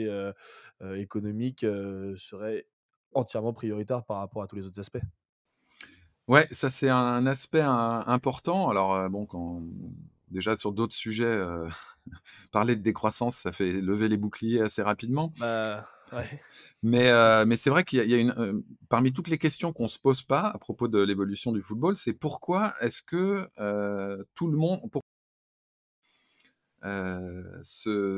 [0.95, 1.65] économiques
[2.15, 2.67] seraient
[3.13, 5.01] entièrement prioritaire par rapport à tous les autres aspects.
[6.27, 8.69] Ouais, ça c'est un aspect important.
[8.69, 9.63] Alors euh, bon, quand
[10.29, 11.67] déjà sur d'autres sujets, euh,
[12.51, 15.33] parler de décroissance, ça fait lever les boucliers assez rapidement.
[15.39, 15.85] Bah,
[16.83, 19.97] mais, euh, mais c'est vrai qu'il y a, une parmi toutes les questions qu'on se
[19.99, 23.49] pose pas à propos de l'évolution du football, c'est pourquoi est-ce que
[24.35, 25.01] tout le monde pour,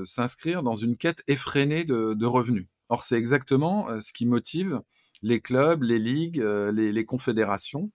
[0.06, 2.68] s'inscrire dans une quête effrénée de revenus?
[2.94, 4.82] Or, c'est exactement ce qui motive
[5.24, 7.90] les clubs, les ligues, les, confédérations.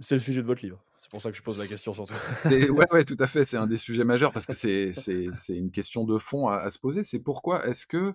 [0.00, 0.82] C'est le sujet de votre livre.
[0.98, 2.14] C'est pour ça que je pose la question surtout.
[2.46, 3.44] Oui, ouais, tout à fait.
[3.44, 4.52] C'est un des sujets majeurs parce que
[4.94, 7.04] c'est une question de fond à, se poser.
[7.04, 8.14] C'est pourquoi est-ce que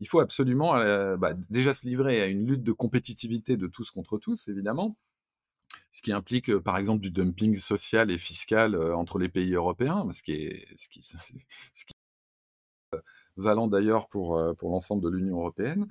[0.00, 0.74] il faut absolument
[1.16, 4.96] bah, déjà se livrer à une lutte de compétitivité de tous contre tous, évidemment,
[5.90, 10.22] ce qui implique par exemple du dumping social et fiscal entre les pays européens, ce
[10.22, 11.02] qui est, ce qui,
[11.74, 11.94] ce qui
[13.40, 15.86] valant d'ailleurs pour, euh, pour l'ensemble de l'Union européenne.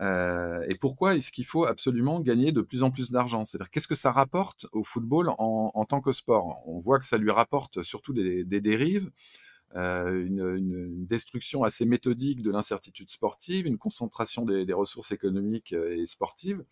[0.00, 3.44] Euh, et pourquoi est-ce qu'il faut absolument gagner de plus en plus d'argent?
[3.44, 6.62] C'est-à-dire, qu'est-ce que ça rapporte au football en, tant que sport?
[6.66, 9.10] On voit que ça lui rapporte surtout des, dérives,
[9.76, 16.64] euh, une, destruction assez méthodique de l'incertitude sportive, une concentration des, ressources économiques et sportives,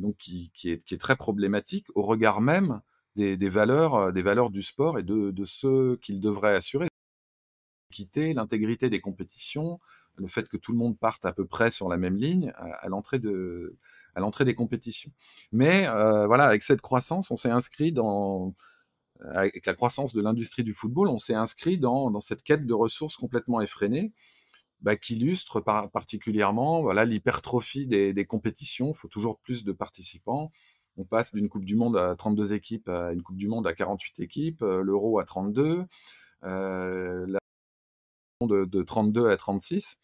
[0.00, 2.80] donc qui, est, qui, est, très problématique au regard même
[3.14, 6.88] des, valeurs, des valeurs du sport et de, de ceux qu'il devrait assurer
[8.34, 9.80] l'intégrité des compétitions,
[10.16, 12.88] le fait que tout le monde parte à peu près sur la même ligne à,
[12.88, 13.76] l'entrée de
[14.14, 15.10] à l'entrée des compétitions.
[15.52, 18.54] Mais euh, voilà, avec cette croissance, on s'est inscrit dans
[19.20, 22.74] avec la croissance de l'industrie du football, on s'est inscrit dans, dans, cette quête de
[22.74, 24.12] ressources complètement effrénée,
[24.80, 28.92] bah, qui illustre par, particulièrement voilà l'hypertrophie des, des, compétitions.
[28.92, 30.50] Il faut toujours plus de participants.
[30.96, 33.74] On passe d'une Coupe du Monde à 32 équipes à une Coupe du Monde à
[33.74, 35.86] 48 équipes, euh, l'Euro à 32.
[36.44, 37.38] Euh,
[38.46, 39.98] de, 32 à 36.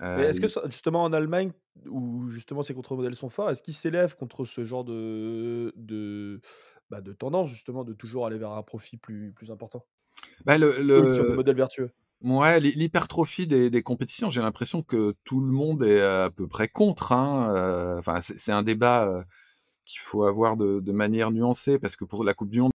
[0.00, 1.52] est-ce que justement en Allemagne,
[1.86, 6.40] où justement ces contre-modèles sont forts, est-ce qu'ils s'élèvent contre ce genre de, de,
[6.90, 9.84] bah, de tendance justement de toujours aller vers un profit plus, plus important?
[10.44, 11.34] Bah, le, le...
[11.34, 11.90] modèle vertueux
[12.22, 17.12] Ouais, l'hypertrophie des, compétitions, j'ai l'impression que tout le monde est à peu près contre.
[17.12, 19.22] Hein, euh, enfin, c'est un débat euh,
[19.86, 22.72] qu'il faut avoir de, de, manière nuancée parce que pour la Coupe du Monde,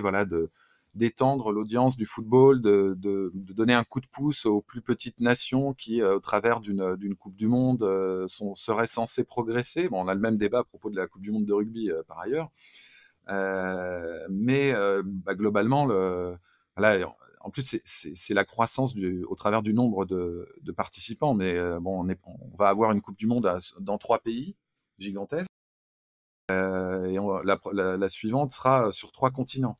[0.00, 0.50] voilà, de,
[0.94, 2.96] d'étendre l'audience du football, de,
[3.34, 7.36] donner un coup de pouce aux plus petites nations qui, euh, au travers d'une Coupe
[7.36, 9.88] du Monde, euh, seraient censées progresser.
[9.92, 12.02] On a le même débat à propos de la Coupe du Monde de rugby euh,
[12.06, 12.50] par ailleurs.
[13.28, 14.72] mais
[15.04, 15.88] bah, globalement,
[17.42, 18.94] en plus, c'est la croissance
[19.28, 21.34] au travers du nombre de, participants.
[21.34, 24.56] Mais bon, on, va avoir une Coupe du Monde dans trois pays.
[24.98, 25.46] gigantesque.
[26.48, 26.54] et
[27.44, 29.78] la, suivante sera sur trois continents.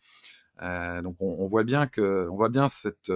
[0.60, 3.12] Donc on, voit bien que, on voit bien cette,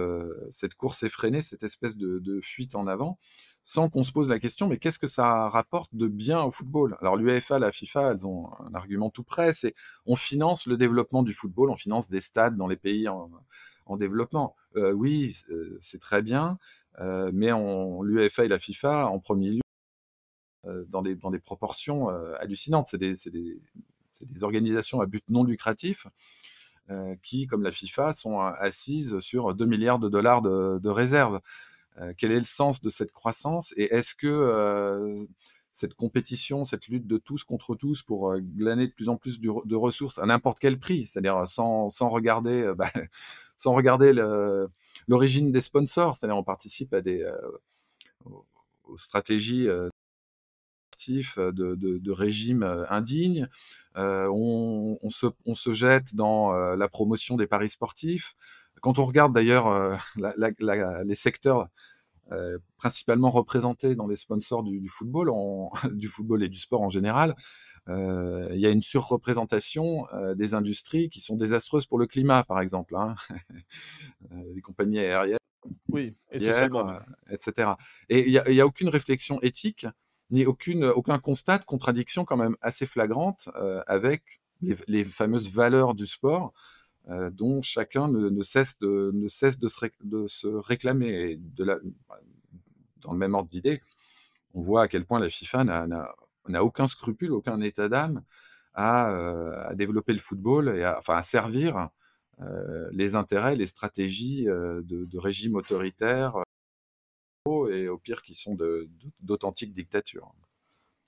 [0.51, 3.19] cette course effrénée, cette espèce de fuite en avant
[3.65, 6.95] sans qu'on se pose la question, mais qu'est-ce que ça rapporte de bien au football?
[7.01, 9.73] Alors l'UEFA, la FIFA, elles ont un argument tout près, c'est
[10.05, 13.31] on finance le développement du football, on finance des stades dans les pays en,
[13.97, 14.55] développement.
[14.75, 16.59] Euh, oui, euh, c'est très bien,
[16.99, 17.49] euh, mais
[18.03, 19.61] l'UEFA et la FIFA, en premier lieu,
[20.87, 22.87] dans, des, dans des proportions hallucinantes.
[22.89, 23.61] C'est des, des,
[24.21, 26.07] des, organisations à but non lucratif
[27.23, 31.41] qui, comme la FIFA, sont assises sur 2 milliards de dollars de, réserves.
[31.99, 35.23] Euh, quel est le sens de cette croissance et est-ce que euh,
[35.71, 39.39] cette compétition, cette lutte de tous contre tous pour euh, glaner de plus en plus
[39.39, 42.91] de ressources à n'importe quel prix, c'est-à-dire sans, sans, regarder, bah,
[43.57, 44.11] sans regarder
[45.07, 47.25] l'origine des sponsors, c'est-à-dire on participe à des
[48.25, 49.67] aux, stratégies
[51.37, 53.47] de, de, de régimes indignes,
[53.95, 58.35] on, on, se, on, se, jette dans la promotion des paris sportifs,
[58.85, 59.95] quand on regarde d'ailleurs euh,
[61.05, 61.69] les secteurs
[62.31, 65.31] euh, principalement représentés dans les sponsors du, football,
[65.91, 67.35] du football et du sport en général,
[67.87, 72.61] euh, il y a une surreprésentation des industries qui sont désastreuses pour le climat, par
[72.61, 73.15] exemple, hein.
[74.53, 75.37] les compagnies aériennes,
[75.89, 77.71] oui, etc.
[78.09, 79.87] Et il n'y a, aucune réflexion éthique
[80.31, 83.49] ni aucune, aucun constat de contradiction quand même assez flagrante
[83.87, 86.53] avec les, fameuses valeurs du sport
[87.09, 91.39] euh, dont chacun ne, cesse de, ne cesse de se, de se réclamer.
[91.57, 93.81] dans le même ordre d'idée,
[94.53, 98.23] on voit à quel point la FIFA n'a aucun scrupule, aucun état d'âme
[98.73, 101.89] à, euh, à, développer le football et à, enfin, à servir
[102.41, 106.37] euh, les intérêts, les stratégies de, régimes autoritaires
[107.71, 108.57] et au pire qui sont
[109.19, 110.31] d'authentiques dictatures.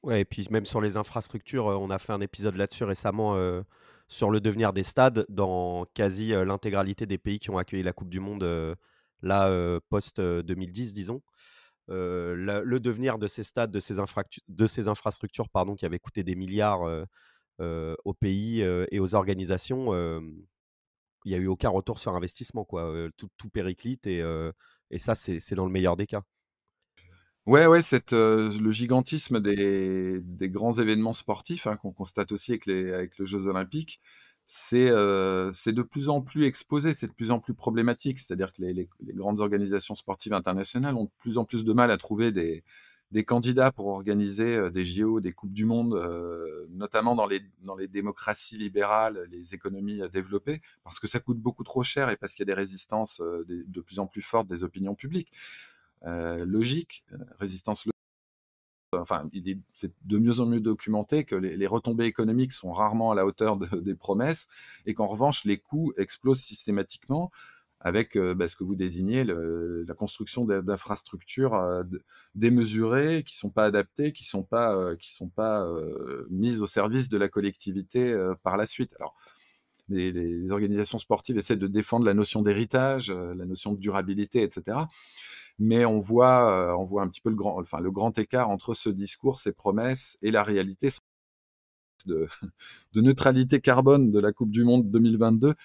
[0.03, 3.35] Ouais, et puis même sur les infrastructures, on a fait un épisode là-dessus récemment
[4.07, 8.09] sur le devenir des stades dans quasi l'intégralité des pays qui ont accueilli la Coupe
[8.09, 8.43] du Monde,
[9.21, 11.21] là, post-2010, disons.
[11.87, 13.95] le devenir de ces stades, de ces,
[14.47, 17.05] de ces infrastructures pardon, qui avaient coûté des milliards
[17.59, 19.93] aux pays et aux organisations,
[21.25, 22.63] il n'y a eu aucun retour sur investissement.
[22.63, 23.09] Quoi.
[23.17, 24.23] Tout, tout périclite et,
[24.91, 26.23] et ça, c'est dans le meilleur des cas.
[27.45, 33.07] Ouais, ouais, cette, le gigantisme des, grands événements sportifs hein, qu'on constate aussi avec les,
[33.19, 34.01] Jeux Olympiques,
[34.45, 34.89] c'est
[35.53, 38.19] c'est de plus en plus exposé, c'est de plus en plus problématique.
[38.19, 41.97] C'est-à-dire que les, grandes organisations sportives internationales ont de plus en plus de mal à
[41.97, 42.63] trouver des,
[43.11, 45.95] des candidats pour organiser des JO, des Coupes du Monde,
[46.69, 51.63] notamment dans les, dans les démocraties libérales, les économies développées, parce que ça coûte beaucoup
[51.63, 54.63] trop cher et parce qu'il y a des résistances de plus en plus fortes des
[54.63, 55.31] opinions publiques.
[56.05, 57.87] Euh, logique, euh, résistance
[58.93, 59.27] enfin,
[59.73, 63.57] c'est de mieux en mieux documenté que les, retombées économiques sont rarement à la hauteur
[63.57, 64.47] des promesses
[64.85, 67.31] et qu'en revanche, les coûts explosent systématiquement
[67.79, 71.83] avec euh, bah, ce que vous désignez, la construction d'infrastructures
[72.35, 75.67] démesurées, qui sont pas adaptées, qui sont pas, qui sont pas
[76.29, 78.93] mises au service de la collectivité par la suite.
[78.99, 79.15] Alors,
[79.89, 84.85] les, organisations sportives essaient de défendre la notion d'héritage, la notion de durabilité, etc
[85.59, 87.35] mais on voit, euh, on voit un petit peu le
[87.91, 90.89] grand, écart entre ce discours, ces promesses et la réalité
[92.05, 92.29] de
[92.95, 95.55] neutralité carbone de la Coupe du Monde 2022,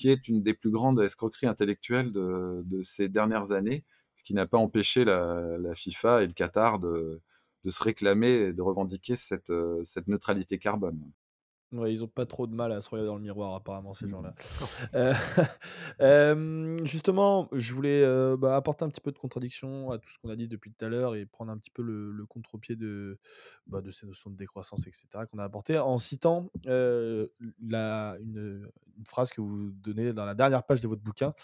[0.00, 3.84] qui est une des plus grandes escroqueries intellectuelles de, ces dernières années,
[4.14, 7.20] ce qui n'a pas empêché la, FIFA et le Qatar de,
[7.66, 10.98] se réclamer et de revendiquer cette, euh, cette neutralité carbone.
[11.72, 14.06] Ouais, ils ont pas trop de mal à se regarder dans le miroir, apparemment, ces
[14.06, 14.10] mmh.
[14.10, 14.34] gens-là.
[16.00, 20.18] Euh, justement, je voulais euh, bah, apporter un petit peu de contradiction à tout ce
[20.18, 23.18] qu'on a dit depuis tout à l'heure et prendre un petit peu le, contre-pied de,
[23.66, 27.28] bah, de ces notions de décroissance, etc., qu'on a apporté en citant euh,
[27.62, 31.34] la, une, une, phrase que vous donnez dans la dernière page de votre bouquin,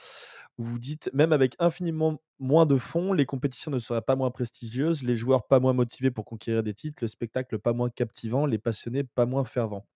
[0.58, 4.30] où vous dites Même avec infiniment moins de fonds, les compétitions ne seraient pas moins
[4.30, 8.47] prestigieuses, les joueurs pas moins motivés pour conquérir des titres, le spectacle pas moins captivant,
[8.47, 9.87] les passionnés pas moins fervents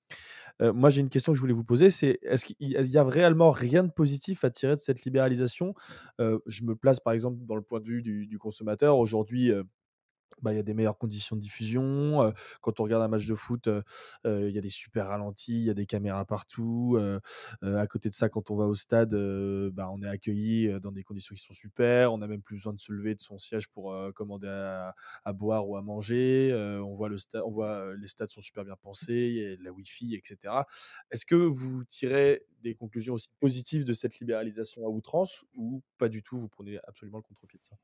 [0.61, 3.51] moi, j'ai une question que je voulais vous poser, c'est est-ce qu'il y a réellement
[3.51, 5.74] rien de positif à tirer de cette libéralisation?
[6.18, 8.99] Je me place par exemple dans le point de vue du, du consommateur.
[8.99, 9.53] Aujourd'hui,
[10.42, 12.32] bah, il y a des meilleures conditions de diffusion.
[12.60, 13.68] quand on regarde un match de foot,
[14.24, 16.98] il y a des super ralentis, il y a des caméras partout.
[17.62, 19.14] à côté de ça, quand on va au stade,
[19.72, 22.12] bah, on est accueilli dans des conditions qui sont super.
[22.12, 25.68] On n'a même plus besoin de se lever de son siège pour commander à, boire
[25.68, 26.52] ou à manger.
[26.54, 29.56] on voit le stade, on voit les stades sont super bien pensés, il y a
[29.62, 30.54] la Wi-Fi, etc.
[31.10, 36.08] Est-ce que vous tirez des conclusions aussi positives de cette libéralisation à outrance ou pas
[36.08, 37.76] du tout Vous prenez absolument le contre-pied de ça?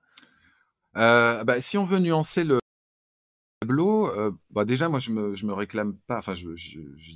[0.97, 2.59] Euh, bah, si on veut nuancer le
[3.61, 4.11] tableau,
[4.51, 6.19] bah, déjà, moi, je me, me réclame pas.
[6.19, 6.49] Enfin, je,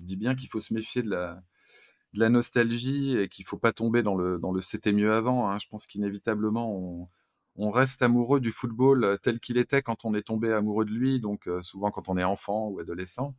[0.02, 4.14] dis bien qu'il faut se méfier de la, nostalgie et qu'il faut pas tomber dans
[4.16, 5.50] le, c'était mieux avant.
[5.50, 5.58] Hein.
[5.58, 7.08] Je pense qu'inévitablement,
[7.56, 11.20] on, reste amoureux du football tel qu'il était quand on est tombé amoureux de lui,
[11.20, 13.34] donc souvent quand on est enfant ou adolescent.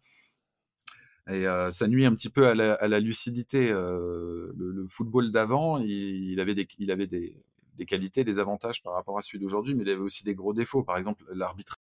[1.29, 3.69] Et ça nuit un petit peu à la, lucidité.
[3.71, 7.35] Le, football d'avant, il, avait, des, il avait des,
[7.81, 10.53] des qualités, des avantages par rapport à celui d'aujourd'hui, mais il avait aussi des gros
[10.53, 10.83] défauts.
[10.83, 11.79] Par exemple, l'arbitre,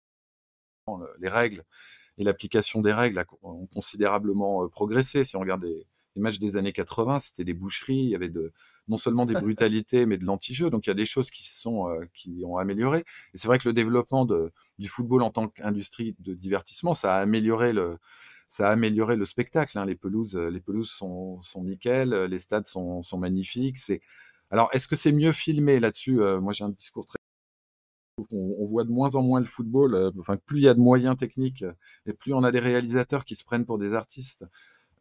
[1.18, 1.64] les règles
[2.16, 5.22] et l'application des règles ont considérablement progressé.
[5.22, 5.86] Si on regarde les,
[6.16, 8.52] matchs des années 80, c'était des boucheries, il y avait de,
[8.88, 10.70] non seulement des brutalités, mais de l'anti-jeu.
[10.70, 13.04] Donc il y a des choses qui sont qui ont amélioré.
[13.34, 17.16] Et c'est vrai que le développement de, du football en tant qu'industrie de divertissement, ça
[17.16, 17.98] a amélioré le
[18.48, 19.78] ça a amélioré le spectacle.
[19.78, 19.84] Hein.
[19.84, 23.78] Les pelouses, les pelouses sont, sont nickel, les stades sont, sont magnifiques.
[23.78, 24.00] C'est
[24.52, 27.16] alors, est-ce que c'est mieux filmé là-dessus euh, Moi, j'ai un discours très
[28.30, 29.94] on, voit de moins en moins le football.
[29.94, 31.72] Euh, enfin, plus il y a de moyens techniques euh,
[32.06, 34.44] et plus on a des réalisateurs qui se prennent pour des artistes,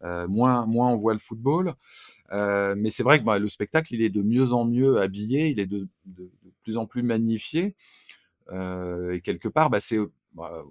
[0.02, 1.76] moins, moins on voit le football.
[2.32, 5.60] mais c'est vrai que bah, le spectacle, il est de mieux en mieux habillé, il
[5.60, 5.88] est de,
[6.64, 7.76] plus en plus magnifié.
[8.52, 10.00] et quelque part, bah, c'est
[10.34, 10.64] bah,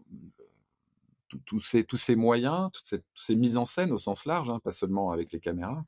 [1.47, 4.73] tous ces, tous ces moyens, toutes, ces mises en scène au sens large, hein, pas
[4.73, 5.85] seulement avec les caméras,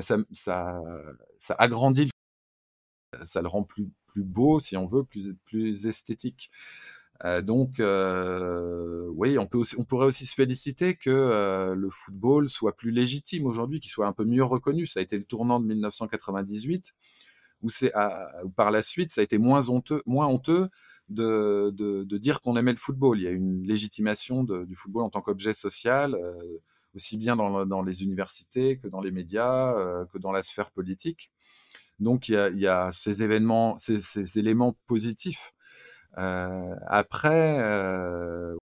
[0.00, 2.15] ça, ça agrandit le
[3.24, 5.04] ça le rend plus, beau, si on veut,
[5.44, 6.50] plus, esthétique.
[7.24, 12.90] Euh, donc, euh, oui, on, pourrait aussi se féliciter que euh, le football soit plus
[12.90, 14.86] légitime aujourd'hui, qu'il soit un peu mieux reconnu.
[14.86, 16.94] Ça a été le tournant de 1998,
[17.62, 17.92] où, c'est,
[18.56, 20.02] par la suite, ça a été moins honteux,
[21.08, 23.18] de, dire qu'on aimait le football.
[23.18, 26.60] Il y a une légitimation du football en tant qu'objet social, euh,
[26.94, 31.30] aussi bien dans, les universités que dans les médias, euh, que dans la sphère politique.
[31.98, 35.52] Donc il y a, ces événements, ces, éléments positifs.
[36.18, 38.56] Euh, après, euh,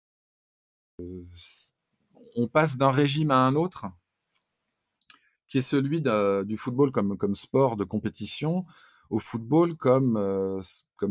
[2.37, 3.87] on passe d'un régime à un autre,
[5.49, 8.65] qui est celui du football comme, sport de compétition,
[9.11, 10.63] au football comme, euh,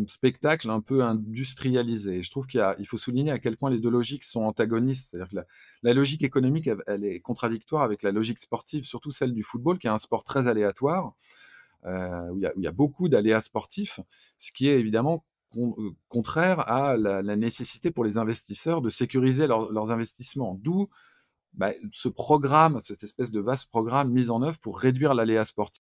[0.07, 2.23] spectacle un peu industrialisé.
[2.23, 5.11] Je trouve qu'il il faut souligner à quel point les deux logiques sont antagonistes.
[5.11, 5.47] C'est-à-dire que
[5.83, 9.87] la, logique économique, elle, est contradictoire avec la logique sportive, surtout celle du football, qui
[9.87, 11.15] est un sport très aléatoire.
[11.85, 13.99] Euh, où, il y a, beaucoup d'aléas sportifs,
[14.39, 15.25] ce qui est évidemment
[15.57, 20.55] euh, contraire à la, nécessité pour les investisseurs de sécuriser leur, leurs investissements.
[20.61, 20.89] D'où
[21.53, 25.83] bah, ce programme, cette espèce de vaste programme mis en œuvre pour réduire l'aléa sportif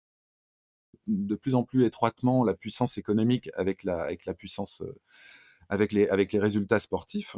[1.07, 4.95] de plus en plus étroitement la puissance économique avec la, puissance, euh,
[5.69, 7.37] avec les résultats sportifs,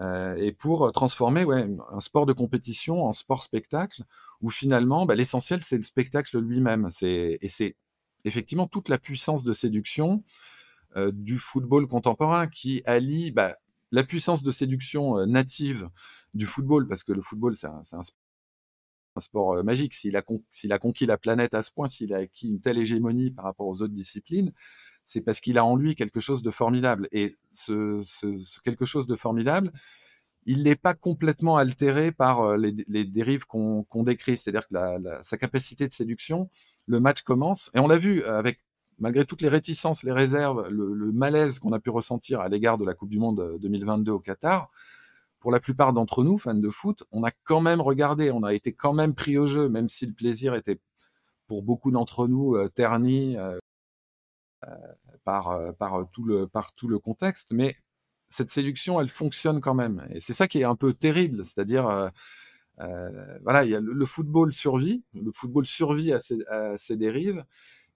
[0.00, 4.02] euh, et pour transformer ouais, un sport de compétition en sport spectacle,
[4.40, 6.88] où finalement, bah, l'essentiel, c'est le spectacle lui-même.
[7.02, 7.76] Et c'est
[8.24, 10.22] effectivement toute la puissance de séduction
[10.96, 13.56] euh, du football contemporain qui allie bah,
[13.90, 15.88] la puissance de séduction euh, native
[16.34, 18.02] du football, parce que le football, c'est un,
[19.20, 19.94] sport euh, magique.
[19.94, 20.22] S'il a,
[20.52, 23.44] s'il a conquis la planète à ce point, s'il a acquis une telle hégémonie par
[23.44, 24.52] rapport aux autres disciplines,
[25.04, 27.08] c'est parce qu'il a en lui quelque chose de formidable.
[27.12, 28.00] Et ce,
[28.62, 29.72] quelque chose de formidable,
[30.46, 34.36] il n'est pas complètement altéré par euh, les, dérives qu'on qu décrit.
[34.36, 34.74] C'est-à-dire que
[35.22, 36.50] sa capacité de séduction,
[36.86, 38.60] le match commence, et on l'a vu avec
[38.98, 42.78] malgré toutes les réticences, les réserves, le, le malaise qu'on a pu ressentir à l'égard
[42.78, 44.70] de la Coupe du Monde 2022 au Qatar,
[45.44, 48.54] pour la plupart d'entre nous, fans de foot, on a quand même regardé, on a
[48.54, 50.78] été quand même pris au jeu, même si le plaisir était
[51.46, 53.58] pour beaucoup d'entre nous euh, terni euh,
[55.24, 57.76] par, euh, tout le, par tout le contexte, mais
[58.28, 60.06] cette séduction, elle fonctionne quand même.
[60.10, 62.08] Et c'est ça qui est un peu terrible, c'est-à-dire, euh,
[62.80, 66.18] euh, voilà, il y a le, football survit, le football survit à
[66.76, 67.44] ses, dérives,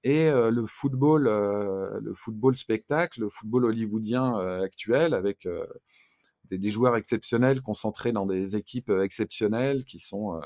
[0.05, 5.49] et euh, le football, euh, le football spectacle, le football hollywoodien euh, actuel, avec
[6.51, 10.41] des, joueurs exceptionnels concentrés dans des équipes exceptionnelles qui sont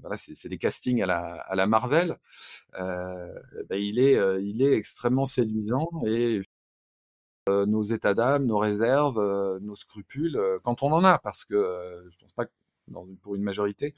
[0.00, 2.18] voilà, c'est des castings à la, à la Marvel,
[2.78, 3.34] euh,
[3.68, 6.42] ben il, est, euh, il est extrêmement séduisant et
[7.48, 9.18] euh, nos états d'âme, nos réserves,
[9.60, 12.52] nos scrupules, quand on en a, parce que je pense pas que
[13.22, 13.94] pour une majorité,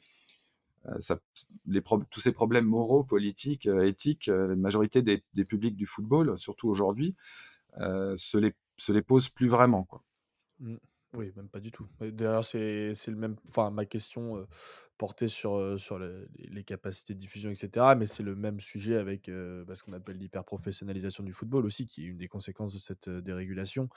[1.67, 6.69] les tous ces problèmes moraux, politiques, éthiques, la majorité des, des, publics du football, surtout
[6.69, 7.15] aujourd'hui,
[7.79, 9.85] se, les, se les posent plus vraiment.
[9.85, 10.03] Quoi.
[10.61, 10.77] Mmh.
[11.17, 11.87] Oui, même pas du tout.
[12.01, 13.37] D'ailleurs, c'est le même.
[13.49, 14.47] Enfin, ma question
[14.99, 17.95] porté sur, sur les capacités de diffusion, etc.
[17.99, 22.05] Mais c'est le même sujet avec bah, ce qu'on appelle l'hyper-professionnalisation du football aussi, qui
[22.05, 23.89] est une des conséquences de cette dérégulation,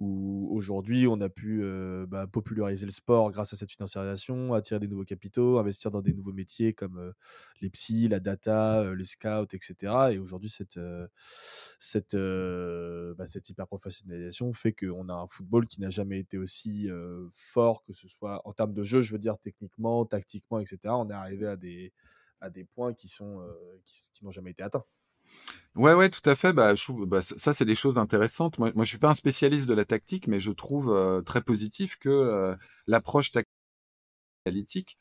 [0.00, 1.64] où aujourd'hui on a pu
[2.08, 6.12] bah, populariser le sport grâce à cette financiarisation, attirer des nouveaux capitaux, investir dans des
[6.12, 7.12] nouveaux métiers comme
[7.60, 9.92] les psys, la data, les scouts, etc.
[10.12, 10.78] Et aujourd'hui, cette,
[11.78, 16.88] cette, bah, cette hyper-professionnalisation fait qu'on a un football qui n'a jamais été aussi
[17.32, 20.78] fort, que ce soit en termes de jeu, je veux dire techniquement, tactiquement, etc.
[20.84, 21.92] On est arrivé à des,
[22.40, 23.40] à des points qui, sont,
[23.84, 24.84] qui, n'ont jamais été atteints.
[25.74, 26.52] Ouais, ouais, tout à fait.
[26.52, 26.74] Bah,
[27.06, 28.58] bah, ça, c'est des choses intéressantes.
[28.58, 31.98] Moi, moi, je suis pas un spécialiste de la tactique, mais je trouve très positif
[31.98, 32.56] que
[32.86, 34.98] l'approche tactique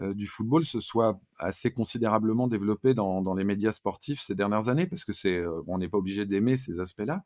[0.00, 4.86] du football se soit assez considérablement développée dans, dans, les médias sportifs ces dernières années,
[4.86, 7.24] parce que c'est, on n'est pas obligé d'aimer ces aspects-là.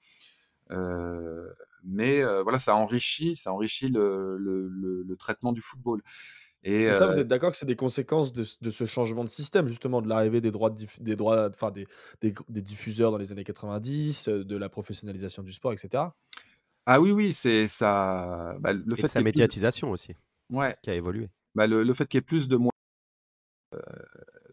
[0.70, 1.48] Euh,
[1.84, 6.02] mais euh, voilà, ça enrichit, ça enrichit le, le, traitement du football.
[6.64, 9.28] Et ça, vous euh êtes d'accord que c'est des conséquences de, de, ce changement de
[9.28, 11.86] système, justement, de l'arrivée des droits, des droits, enfin des,
[12.20, 16.04] des, des, diffuseurs dans les années 90, de la professionnalisation du sport, etc.
[16.86, 18.56] Ah oui, oui, c'est ça.
[18.60, 20.14] Bah, le fait de sa médiatisation aussi,
[20.50, 20.74] ouais.
[20.82, 21.28] qui a évolué.
[21.54, 22.72] Bah, le, le, fait qu'il y ait plus de moyens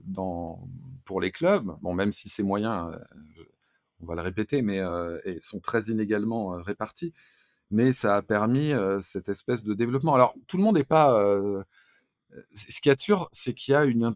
[0.05, 0.67] dans,
[1.05, 2.91] pour les clubs, bon, même si ces moyens,
[4.01, 7.13] on va le répéter, mais euh, sont très inégalement euh, répartis.
[7.71, 10.13] Mais ça a permis euh, cette espèce de développement.
[10.13, 11.19] Alors, tout le monde n'est pas.
[12.55, 14.15] Ce qui est sûr, c'est qu'il y a une,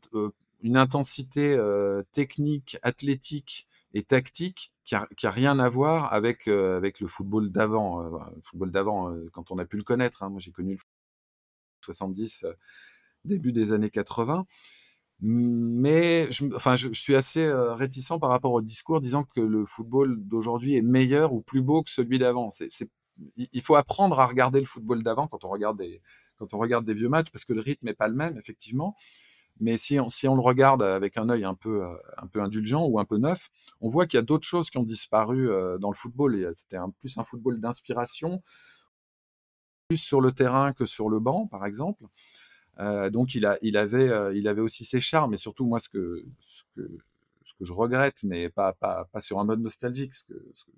[0.61, 1.57] une intensité
[2.11, 8.01] technique, athlétique et tactique qui a, a, rien à voir avec avec le football d'avant.
[8.01, 10.23] le football d'avant, quand on a pu le connaître.
[10.23, 10.29] Hein.
[10.29, 10.79] moi, j'ai connu le
[11.81, 12.45] 70,
[13.25, 14.45] début des années 80.
[15.21, 19.65] Mais je, enfin, je, suis assez euh, réticent par rapport au discours disant que le
[19.65, 22.49] football d'aujourd'hui est meilleur ou plus beau que celui d'avant.
[23.35, 26.01] Il faut apprendre à regarder le football d'avant quand on regarde des,
[26.39, 28.95] quand on regarde des vieux matchs, parce que le rythme n'est pas le même, effectivement.
[29.59, 32.97] Mais si on, le regarde avec un œil un peu, euh, un peu indulgent ou
[32.97, 33.49] un peu neuf,
[33.81, 36.49] on voit qu'il y a d'autres choses qui ont disparu euh, dans le football.
[36.55, 38.41] C'était un, plus un football d'inspiration,
[39.89, 42.05] plus sur le terrain que sur le banc, par exemple.
[42.79, 46.23] Euh, donc il, avait, euh, aussi ses charmes, et surtout moi ce que,
[47.59, 48.75] je regrette, mais pas,
[49.19, 50.13] sur un mode nostalgique,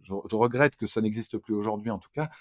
[0.01, 2.32] je, regrette que ça n'existe plus aujourd'hui en tout cas,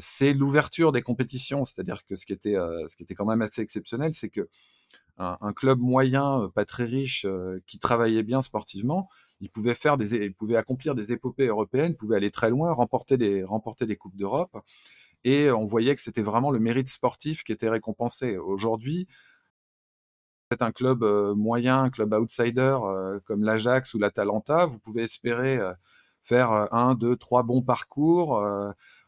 [0.00, 1.64] c'est l'ouverture des compétitions.
[1.64, 4.48] C'est-à-dire que ce qui était, ce qui était quand même assez exceptionnel, c'est que
[5.18, 7.26] un, club moyen, pas très riche,
[7.66, 9.08] qui travaillait bien sportivement,
[9.40, 13.44] il pouvait faire il pouvait accomplir des épopées européennes, pouvait aller très loin, remporter des,
[13.44, 14.56] remporter des coupes d'Europe
[15.24, 18.36] et on voyait que c'était vraiment le mérite sportif qui était récompensé.
[18.36, 19.08] Aujourd'hui,
[20.50, 21.04] c'est un club
[21.36, 22.76] moyen, un club outsider
[23.24, 25.58] comme l'Ajax ou l'Atalanta, vous pouvez espérer
[26.22, 28.42] faire un, deux, trois bons parcours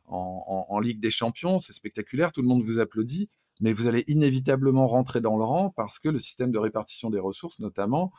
[0.08, 3.28] en, Ligue des Champions, c'est spectaculaire, tout le monde vous applaudit,
[3.60, 7.18] mais vous allez inévitablement rentrer dans le rang parce que le système de répartition des
[7.18, 8.12] ressources, notamment,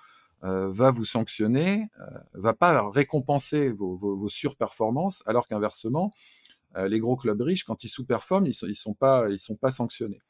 [0.43, 6.11] euh, va vous sanctionner, euh, va pas récompenser vos, surperformances, alors qu'inversement,
[6.75, 9.71] euh, les gros clubs riches, quand ils sous-performent, ils ils sont pas, ils sont pas
[9.71, 10.21] sanctionnés.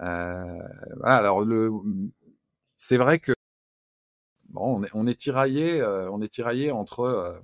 [0.00, 0.58] Euh,
[0.96, 1.44] voilà, alors
[2.76, 3.32] c'est vrai que
[4.48, 7.40] bon, on est, tiraillé, on est tiraillé entre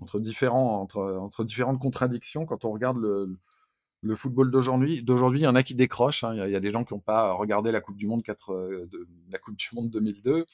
[0.00, 5.02] entre différents, entre, différentes contradictions quand on regarde le, football d'aujourd'hui.
[5.02, 6.24] D'aujourd'hui, il y en a qui décrochent.
[6.24, 6.34] Hein.
[6.34, 9.08] Il, y a, des gens qui n'ont pas regardé la Coupe du Monde 4, de,
[9.30, 10.46] la Coupe du Monde 2002.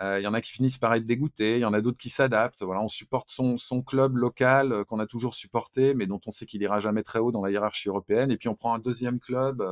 [0.00, 1.98] Euh, il y en a qui finissent par être dégoûtés, il y en a d'autres
[1.98, 2.62] qui s'adaptent.
[2.62, 6.46] Voilà, on supporte son, club local euh, qu'on a toujours supporté, mais dont on sait
[6.46, 8.30] qu'il ira jamais très haut dans la hiérarchie européenne.
[8.30, 9.62] Et puis on prend un deuxième club,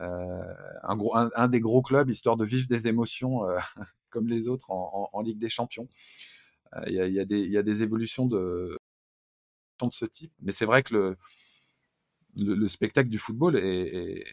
[0.00, 3.58] euh, un, des gros clubs, histoire de vivre des émotions euh,
[4.10, 5.88] comme les autres en, Ligue des Champions.
[6.86, 8.78] Il y a, y, y, a, des évolutions de,
[9.80, 11.16] de ce type, mais c'est vrai que le,
[12.36, 14.24] le, le, spectacle du football est,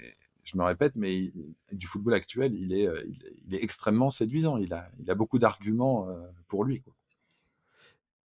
[0.43, 1.31] je me répète, mais
[1.71, 4.57] du football actuel, il est, il, il, est extrêmement séduisant.
[4.57, 6.07] Il a, il a beaucoup d'arguments
[6.47, 6.81] pour lui.
[6.81, 6.93] Quoi.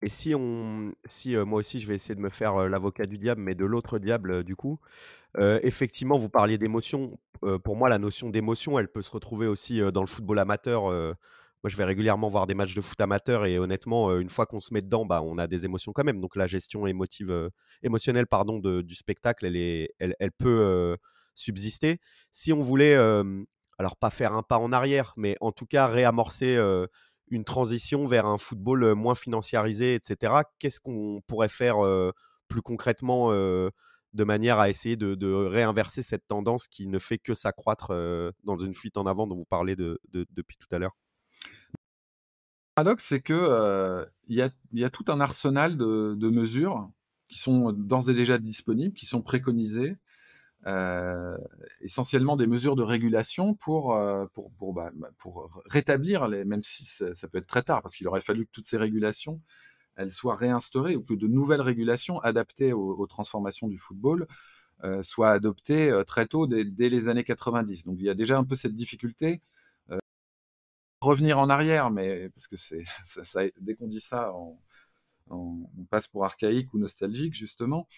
[0.02, 3.06] Et si on, si euh, moi aussi je vais essayer de me faire euh, l'avocat
[3.06, 4.78] du diable, mais de l'autre diable euh, du coup,
[5.38, 7.18] effectivement, vous parliez d'émotion.
[7.62, 11.14] pour moi, la notion d'émotion, elle peut se retrouver aussi dans le football amateur.
[11.66, 14.60] Moi, je vais régulièrement voir des matchs de foot amateur et honnêtement, une fois qu'on
[14.60, 16.20] se met dedans, bah, on a des émotions quand même.
[16.20, 17.50] Donc la gestion émotive,
[17.82, 20.96] émotionnelle, pardon, du spectacle, elle peut
[21.36, 22.00] subsister.
[22.32, 23.44] Si on voulait, euh,
[23.78, 26.86] alors pas faire un pas en arrière, mais en tout cas réamorcer euh,
[27.28, 32.12] une transition vers un football moins financiarisé, etc., qu'est-ce qu'on pourrait faire euh,
[32.48, 37.88] plus concrètement de manière à essayer de, réinverser cette tendance qui ne fait que s'accroître
[38.44, 40.96] dans une fuite en avant dont vous parlez de, de, depuis tout à l'heure?
[42.76, 46.90] Paradoxe, c'est qu'il euh, y, a, y, a, tout un arsenal de, mesures
[47.28, 49.96] qui sont d'ores et déjà disponibles, qui sont préconisées,
[51.80, 53.96] essentiellement des mesures de régulation pour,
[54.34, 55.08] pour, bah, bah,
[55.66, 58.76] rétablir, même si ça, peut être très tard, parce qu'il aurait fallu que toutes ces
[58.76, 59.40] régulations
[59.96, 64.26] elles soient réinstaurées ou que de nouvelles régulations adaptées aux, transformations du football
[65.02, 67.86] soient adoptées très tôt, dès, les années 90.
[67.86, 69.40] Donc il y a déjà un peu cette difficulté.
[71.00, 72.56] Revenir en arrière, mais parce que
[73.60, 74.58] dès qu'on dit ça, on,
[75.90, 77.88] passe pour archaïque ou nostalgique justement.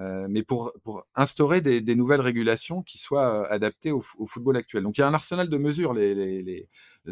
[0.00, 0.72] Euh, mais pour,
[1.14, 4.84] instaurer des, nouvelles régulations qui soient euh, adaptées au, football actuel.
[4.84, 5.94] Donc il y a un arsenal de mesures.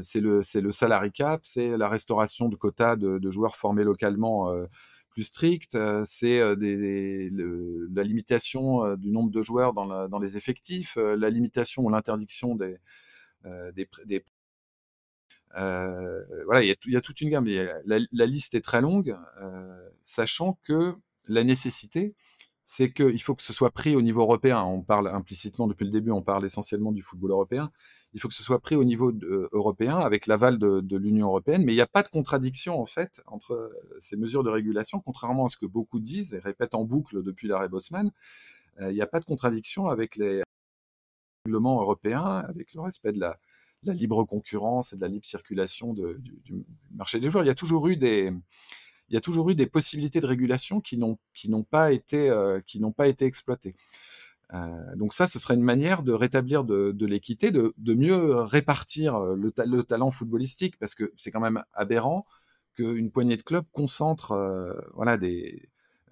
[0.02, 4.66] C'est le, le salary cap, c'est la restauration de quotas de, joueurs formés localement euh,
[5.10, 11.84] plus stricts, euh, c'est la limitation du nombre de joueurs dans, les effectifs, la limitation
[11.84, 12.78] ou l'interdiction des
[15.56, 17.46] voilà, il y, a, a, toute une gamme.
[17.46, 19.16] La, la, liste est très longue,
[20.02, 20.94] sachant que
[21.28, 22.14] la nécessité,
[22.68, 24.60] c'est qu'il faut que ce soit pris au niveau européen.
[24.62, 27.70] On parle implicitement depuis le début, on parle essentiellement du football européen.
[28.12, 31.64] Il faut que ce soit pris au niveau de, européen avec l'aval de, l'Union européenne,
[31.64, 35.46] mais il n'y a pas de contradiction en fait entre ces mesures de régulation, contrairement
[35.46, 38.10] à ce que beaucoup disent et répètent en boucle depuis l'arrêt Bosman.
[38.80, 40.42] Euh, il n'y a pas de contradiction avec les
[41.44, 43.38] règlements européens, avec le respect de la,
[43.86, 46.64] la libre concurrence et de la libre circulation du,
[46.94, 47.44] marché des joueurs.
[47.44, 48.32] Il y a toujours eu des,
[49.08, 52.60] il y a toujours eu des possibilités de régulation qui n'ont pas été euh,
[52.96, 53.76] pas été exploitées.
[54.54, 59.36] Euh, donc ça, ce serait une manière de rétablir de, l'équité, de, mieux répartir euh,
[59.36, 62.26] le, le, talent footballistique, parce que c'est quand même aberrant
[62.74, 65.70] qu'une poignée de clubs concentre voilà des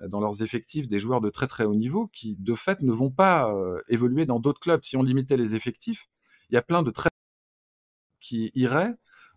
[0.09, 3.11] dans leurs effectifs des joueurs de très très haut niveau qui de fait ne vont
[3.11, 3.53] pas
[3.89, 4.83] évoluer dans d'autres clubs.
[4.83, 6.09] Si on limitait les effectifs,
[6.51, 7.11] il y a plein de très
[8.25, 8.95] qui iraient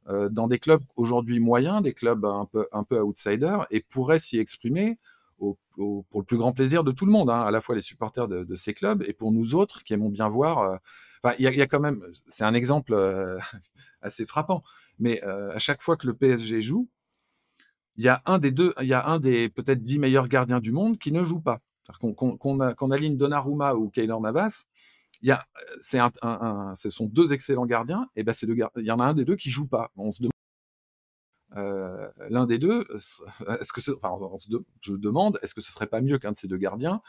[0.07, 4.19] euh, dans des clubs aujourd'hui moyens, des clubs un peu, un peu outsiders, et pourraient
[4.19, 4.97] s'y exprimer
[5.37, 8.27] pour le plus grand plaisir de tout le monde, hein, à la fois les supporters
[8.27, 10.59] de, ces clubs et pour nous autres qui aimons bien voir.
[10.59, 10.77] Euh,
[11.21, 13.37] enfin, il y a, quand même, c'est un exemple euh,
[14.01, 14.63] assez frappant,
[14.97, 16.89] mais à chaque fois que le PSG joue,
[17.97, 20.59] il y a un des deux, il y a un des peut-être dix meilleurs gardiens
[20.59, 21.59] du monde qui ne joue pas.
[21.99, 24.65] Qu'on qu qu qu aligne Donnarumma ou Keylor Navas,
[25.21, 25.45] il y a,
[25.81, 29.13] c'est un, ce sont deux excellents gardiens, et ben c'est il y en a un
[29.13, 29.91] des deux qui joue pas.
[29.97, 30.31] On se demande,
[31.55, 35.87] euh, l'un des deux, est-ce que, enfin, se de, je demande, est-ce que ce serait
[35.87, 37.01] pas mieux qu'un de ces deux gardiens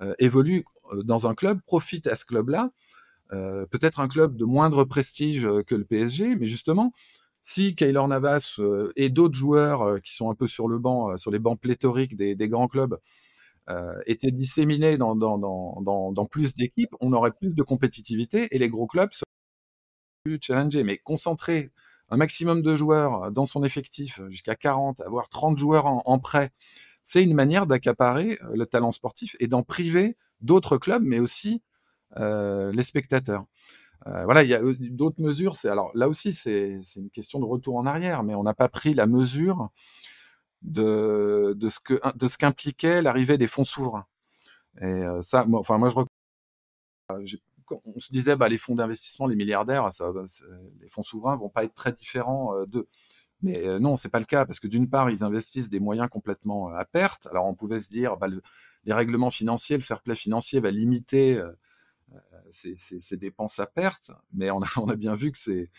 [0.00, 0.64] euh, évolue
[1.04, 2.70] dans un club, profite à ce club-là,
[3.32, 6.92] euh, peut-être un club de moindre prestige que le PSG, mais justement,
[7.42, 11.10] si Kaylor Navas euh, et d'autres joueurs euh, qui sont un peu sur le banc,
[11.10, 12.98] euh, sur les bancs pléthoriques des, grands clubs, euh,
[14.06, 18.68] étaient disséminés dans, dans, dans, dans plus d'équipes, on aurait plus de compétitivité et les
[18.68, 19.24] gros clubs seraient
[20.24, 20.84] plus challengés.
[20.84, 21.70] Mais concentrer
[22.10, 26.50] un maximum de joueurs dans son effectif, jusqu'à 40, avoir 30 joueurs en, prêt,
[27.02, 31.62] c'est une manière d'accaparer euh, le talent sportif et d'en priver d'autres clubs, mais aussi
[32.18, 33.44] euh, les spectateurs.
[34.06, 35.54] Euh, voilà, il y a d'autres mesures.
[35.64, 38.94] Alors là aussi, c'est une question de retour en arrière, mais on n'a pas pris
[38.94, 39.70] la mesure
[40.62, 44.06] de, de ce que de ce qu'impliquait l'arrivée des fonds souverains.
[44.80, 47.36] Et euh, ça, moi, enfin moi je
[47.84, 50.12] on se disait bah les fonds d'investissement, les milliardaires, ça,
[50.80, 52.88] les fonds souverains vont pas être très différents euh, d'eux.
[53.42, 56.08] Mais euh, non, c'est pas le cas parce que d'une part ils investissent des moyens
[56.10, 57.26] complètement à perte.
[57.26, 58.42] Alors on pouvait se dire bah, le,
[58.84, 61.52] les règlements financiers, le fair play financier va limiter euh,
[62.50, 65.70] ces, ces, ces, dépenses à perte, mais on a, on a bien vu que c'est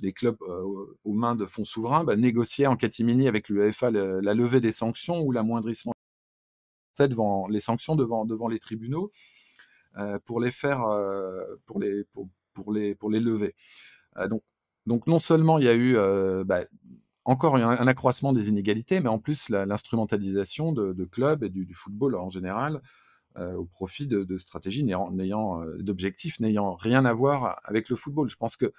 [0.00, 4.34] les clubs euh, aux mains de fonds souverains bah, négociaient en catimini avec l'UEFA la
[4.34, 5.92] levée des sanctions ou l'amoindrissement
[6.98, 9.12] devant les sanctions devant devant les tribunaux
[9.98, 13.54] euh, pour les faire euh, pour les pour, pour les pour les lever.
[14.28, 14.42] Donc
[14.86, 15.96] donc non seulement il y a eu
[16.44, 16.64] bah,
[17.24, 22.30] encore un, accroissement des inégalités, mais en plus l'instrumentalisation de, clubs et du, football en
[22.30, 22.80] général
[23.36, 28.30] au profit de, stratégies n'ayant d'objectifs n'ayant rien à voir avec le football.
[28.30, 28.72] Je pense que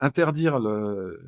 [0.00, 1.20] interdire le,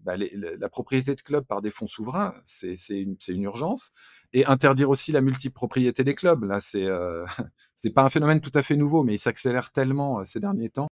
[0.00, 3.92] bah, la propriété de clubs par des fonds souverains, c'est une, une, urgence.
[4.32, 7.24] Et interdire aussi la multipropriété des clubs, là, c'est euh,
[7.94, 10.88] pas un phénomène tout à fait nouveau, mais il s'accélère tellement euh, ces derniers temps,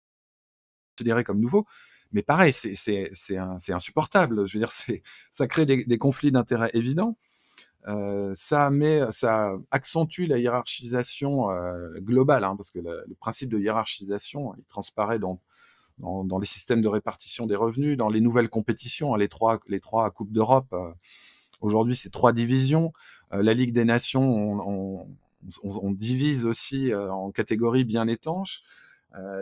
[0.96, 1.66] considéré comme nouveau.
[2.12, 3.38] Mais pareil, c'est
[3.70, 4.46] insupportable.
[4.46, 4.72] Je veux dire,
[5.32, 7.16] ça crée des, des conflits d'intérêts évidents.
[7.88, 13.50] Euh, ça met, ça accentue la hiérarchisation euh, globale, hein, parce que le, le, principe
[13.50, 15.40] de hiérarchisation, il transparaît dans
[15.98, 19.80] dans, les systèmes de répartition des revenus, dans les nouvelles compétitions, hein, les trois, les
[19.80, 20.72] trois Coupes d'Europe.
[20.72, 20.92] Euh,
[21.60, 22.92] Aujourd'hui, c'est trois divisions.
[23.32, 25.06] Euh, la Ligue des Nations, on,
[25.62, 28.62] on, divise aussi euh, en catégories bien étanches.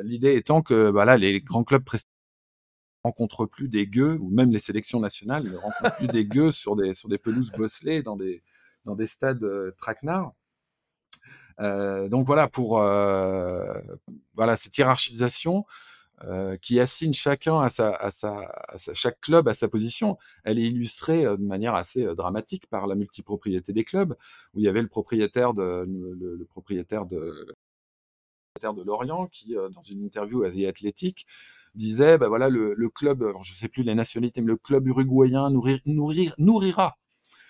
[0.02, 1.84] L'idée étant que bah les grands clubs
[3.04, 6.74] rencontrent plus des gueux, ou même les sélections nationales ne rencontrent plus des gueux sur
[6.74, 8.42] des, sur des pelouses bosselées, dans des,
[8.84, 9.46] dans des stades
[9.78, 10.32] traquenards.
[11.60, 12.78] donc voilà, pour
[14.34, 15.64] voilà cette hiérarchisation,
[16.24, 20.18] euh, qui assigne chacun à sa, à sa, à sa, chaque club à sa position.
[20.44, 24.14] Elle est illustrée euh, de manière assez euh, dramatique par la multipropriété des clubs,
[24.54, 27.46] où il y avait le propriétaire de le, le propriétaire de
[28.60, 31.24] de Lorient qui, dans une interview à The Athletic,
[31.74, 34.86] disait, ben voilà, le, le club, je ne sais plus les nationalités, mais le club
[34.88, 36.98] uruguayen nourrir, nourrir, nourrira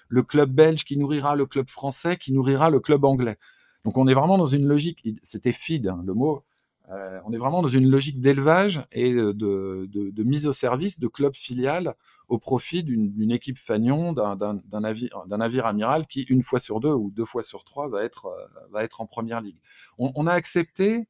[0.08, 3.38] le club belge qui nourrira le club français qui nourrira le club anglais.
[3.84, 6.44] Donc on est vraiment dans une logique, c'était feed, hein, le mot
[6.90, 11.34] euh, on est vraiment dans une logique d'élevage et de, mise au service de clubs
[11.34, 11.94] filiales
[12.28, 14.36] au profit d'une équipe fanion, d'un
[14.80, 18.86] navire, amiral qui, une fois sur deux ou deux fois sur trois, va être, euh,
[18.98, 19.58] en première ligue.
[19.98, 21.08] On, a accepté,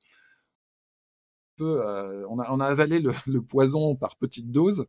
[1.61, 4.87] euh, on, a, avalé le, poison par petites doses,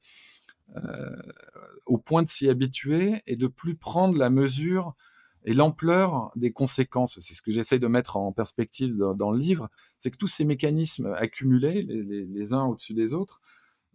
[1.85, 4.95] au point de s'y habituer et de plus prendre la mesure
[5.45, 7.19] et l'ampleur des conséquences.
[7.19, 9.69] C'est ce que j'essaie de mettre en perspective dans, le livre,
[9.99, 13.41] c'est que tous ces mécanismes accumulés, les, uns au-dessus des autres,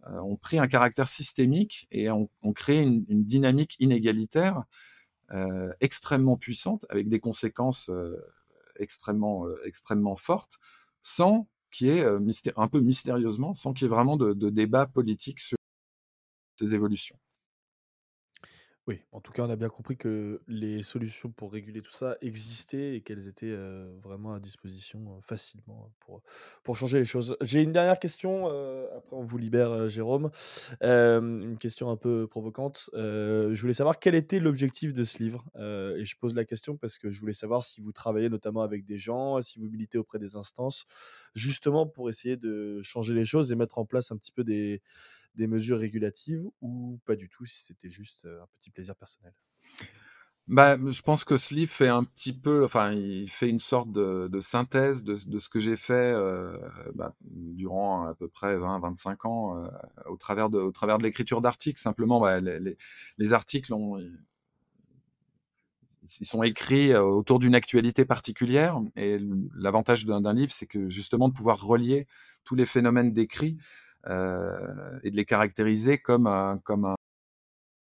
[0.07, 4.63] euh, ont pris un caractère systémique et ont, créé une, dynamique inégalitaire
[5.31, 8.15] euh, extrêmement puissante, avec des conséquences euh,
[8.77, 10.59] extrêmement, extrêmement fortes,
[11.01, 12.05] sans qu'il y ait,
[12.55, 15.57] un peu mystérieusement, sans qu'il y ait vraiment de débat politique sur
[16.59, 17.17] ces évolutions.
[18.87, 22.15] Oui, en tout cas, on a bien compris que les solutions pour réguler tout ça
[22.21, 23.53] existaient et qu'elles étaient
[24.01, 26.21] vraiment à disposition facilement pour,
[26.63, 27.35] pour changer les choses.
[27.41, 30.31] J'ai une dernière question, après on vous libère, Jérôme.
[30.81, 32.89] une question un peu provocante.
[32.93, 35.43] je voulais savoir quel était l'objectif de ce livre.
[35.57, 38.85] et je pose la question parce que je voulais savoir si vous travaillez notamment avec
[38.85, 40.85] des gens, si vous militez auprès des instances,
[41.35, 44.81] justement pour essayer de changer les choses et mettre en place un petit peu des,
[45.37, 49.33] des mesures régulatives ou pas du tout, si c'était juste un petit plaisir personnel?
[50.47, 53.91] Bah, je pense que ce livre fait un petit peu, enfin, il fait une sorte
[53.91, 56.15] de, synthèse de, ce que j'ai fait
[56.95, 59.69] bah, durant à peu près 20-25 ans
[60.05, 61.81] au travers de, au travers de l'écriture d'articles.
[61.81, 63.73] Simplement, bah, les, articles
[66.21, 68.79] sont écrits autour d'une actualité particulière.
[68.95, 69.19] Et
[69.53, 72.07] l'avantage d'un livre, c'est que justement de pouvoir relier
[72.45, 73.57] tous les phénomènes décrits
[74.05, 76.95] et de les caractériser comme un, comme un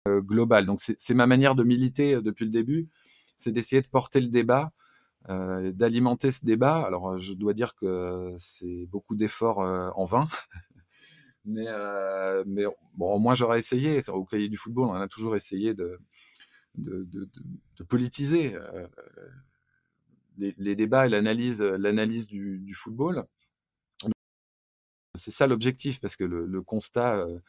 [0.08, 0.68] euh, global.
[0.68, 2.90] Donc c'est ma manière de militer euh, depuis le début,
[3.38, 4.72] c'est d'essayer de porter le débat,
[5.28, 6.78] d'alimenter ce débat.
[6.86, 10.28] Alors je dois dire que c'est beaucoup d'efforts en vain.
[11.46, 11.66] mais,
[12.94, 16.00] bon, moi j'aurais essayé, au cahier du football, on a toujours essayé de,
[17.90, 18.56] politiser
[20.38, 23.26] les, débats et l'analyse, du, football.
[25.16, 27.40] C'est ça l'objectif, parce que le, constat, euh,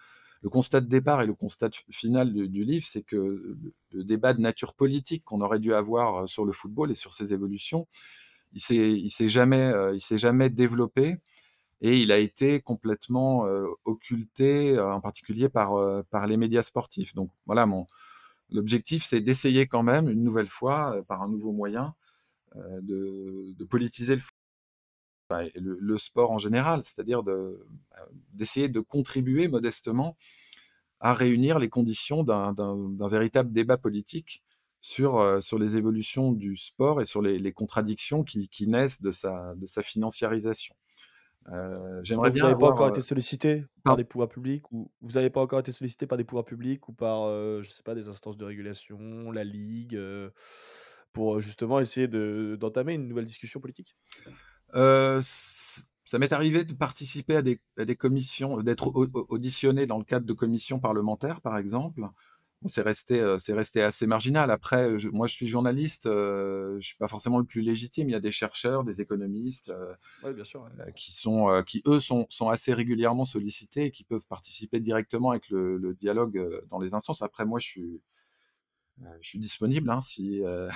[0.43, 3.57] le constat de départ et le constat final du, livre, c'est que
[3.93, 7.13] le, débat de nature politique qu'on aurait dû avoir euh, sur le football et sur
[7.13, 7.87] ses évolutions,
[8.53, 11.17] il s'est, s'est jamais, euh, jamais développé
[11.83, 13.45] et il a été complètement
[13.85, 15.77] occulté, en particulier par,
[16.27, 17.15] les médias sportifs.
[17.15, 17.87] Donc voilà, mon,
[18.51, 21.95] l'objectif, c'est d'essayer quand même, une nouvelle fois, par un nouveau moyen,
[22.55, 24.23] de, politiser le
[25.31, 27.35] le, sport en général, c'est-à-dire bah,
[28.33, 30.17] d'essayer de, contribuer modestement
[31.01, 34.43] à réunir les conditions d'un véritable débat politique
[34.81, 39.55] sur, euh, sur les évolutions du sport et sur les, contradictions qui, naissent de sa,
[39.57, 40.75] de sa financiarisation.
[41.53, 42.43] Euh, J'aimerais bien.
[42.43, 45.41] Vous n'avez pas encore été euh, sollicité par des pouvoirs publics ou vous n'avez pas
[45.41, 48.37] encore été sollicité par des pouvoirs publics ou par, euh, je sais pas, des instances
[48.37, 49.99] de régulation, la Ligue,
[51.13, 53.97] pour justement essayer d'entamer une nouvelle discussion politique?
[54.77, 60.27] Euh, ça m'est arrivé de participer à des, des commissions, d'être auditionné dans le cadre
[60.27, 62.03] de commissions parlementaires, par exemple.
[62.63, 64.51] Bon, c'est resté, euh, c'est resté assez marginal.
[64.51, 68.09] Après, moi, je suis journaliste, euh, je suis pas forcément le plus légitime.
[68.09, 69.73] Il y a des chercheurs, des économistes,
[70.23, 74.81] bien sûr, qui sont, qui eux sont, sont, assez régulièrement sollicités et qui peuvent participer
[74.81, 77.21] directement avec le, le dialogue dans les instances.
[77.21, 78.01] Après, moi, je suis,
[79.21, 80.71] je suis disponible hein, si, il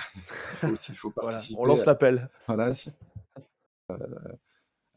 [0.97, 1.61] faut, participer.
[1.61, 2.31] on lance l'appel.
[2.47, 2.91] Voilà, si,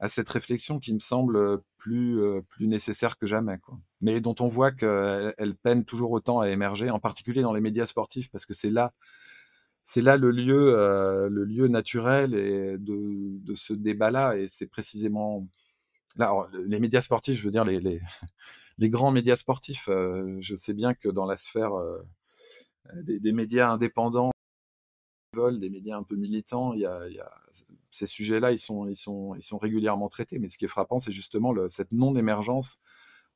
[0.04, 2.20] à cette réflexion qui me semble plus,
[2.50, 3.58] plus nécessaire que jamais.
[3.60, 3.80] Quoi.
[4.02, 7.62] Mais dont on voit qu'elle elle peine toujours autant à émerger, en particulier dans les
[7.62, 8.94] médias sportifs, parce que c'est là,
[9.86, 10.76] c'est là le lieu,
[11.30, 15.48] le lieu naturel de, ce débat-là, et c'est précisément
[16.18, 16.34] là.
[16.66, 18.02] les médias sportifs, je veux dire les,
[18.89, 19.88] grands médias sportifs.
[19.88, 21.72] je sais bien que dans la sphère
[22.96, 24.32] des, médias indépendants,
[25.34, 27.43] des médias un peu militants, il y a
[27.94, 30.39] ces sujets-là, ils sont, régulièrement traités.
[30.39, 32.80] Mais ce qui est frappant, c'est justement cette non-émergence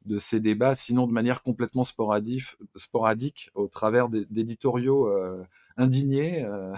[0.05, 2.43] de ces débats, sinon de manière complètement sporadique,
[2.75, 5.45] sporadique au travers d'éditoriaux euh,
[5.75, 6.73] indignés, euh,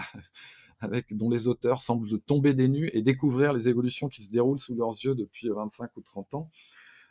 [1.10, 4.74] dont les auteurs semblent tomber des nues et découvrir les évolutions qui se déroulent sous
[4.74, 6.50] leurs yeux depuis 25 ou 30 ans.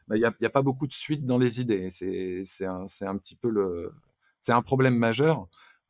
[0.07, 1.89] Bah, il n'y a, pas beaucoup de suite dans les idées.
[1.89, 5.47] C'est un problème majeur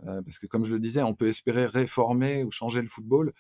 [0.08, 3.34] euh, parce que comme je le disais, on peut espérer réformer ou changer le football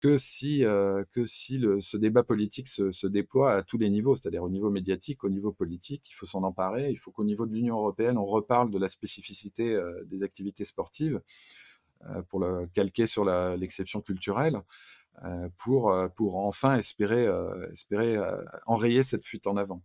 [0.00, 4.14] que si, euh, que si le, ce débat politique se, déploie à tous les niveaux,
[4.14, 7.46] c'est-à-dire au niveau médiatique, au niveau politique, il faut s'en emparer, il faut qu'au niveau
[7.46, 11.20] de l'Union européenne, on reparle de la spécificité euh, des activités sportives
[12.04, 14.60] euh, pour le calquer sur l'exception culturelle,
[15.56, 17.26] pour, pour enfin espérer,
[17.72, 18.18] espérer
[18.66, 19.80] enrayer cette fuite en avant.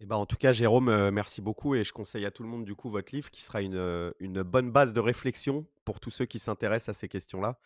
[0.00, 2.64] Eh ben, en tout cas, Jérôme, merci beaucoup et je conseille à tout le monde
[2.64, 6.24] du coup votre livre qui sera une, une bonne base de réflexion pour tous ceux
[6.24, 7.58] qui s'intéressent à ces questions-là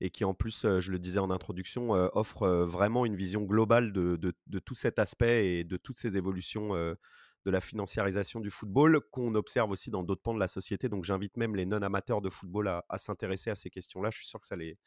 [0.00, 4.16] et qui en plus, je le disais en introduction, offre vraiment une vision globale de,
[4.16, 9.34] de, tout cet aspect et de toutes ces évolutions de la financiarisation du football qu'on
[9.34, 10.88] observe aussi dans d'autres pans de la société.
[10.88, 14.10] Donc j'invite même les non-amateurs de football à, s'intéresser à ces questions-là.
[14.10, 14.78] Je suis sûr que ça les,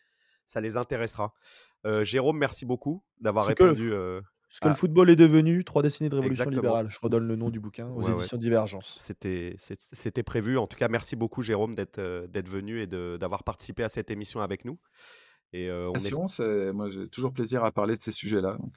[0.46, 1.34] ça les intéressera.
[2.04, 3.94] Jérôme, merci beaucoup d'avoir répondu.
[4.50, 6.88] Ce que le football est devenu, trois décennies de révolution libérale.
[6.90, 8.98] Je redonne le nom du bouquin aux éditions Divergence.
[9.00, 10.58] C'était prévu.
[10.58, 14.66] En tout cas, merci beaucoup, Jérôme, d'être venu et d'avoir participé à cette émission avec
[14.66, 14.78] nous.
[15.54, 16.72] Et on est...
[16.74, 18.58] moi, j'ai toujours plaisir à parler de ces sujets-là.
[18.60, 18.74] Donc,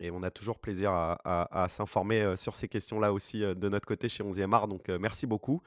[0.00, 4.24] et on a toujours plaisir à, s'informer sur ces questions-là aussi de notre côté chez
[4.24, 4.68] 11e art.
[4.68, 5.62] Donc merci beaucoup.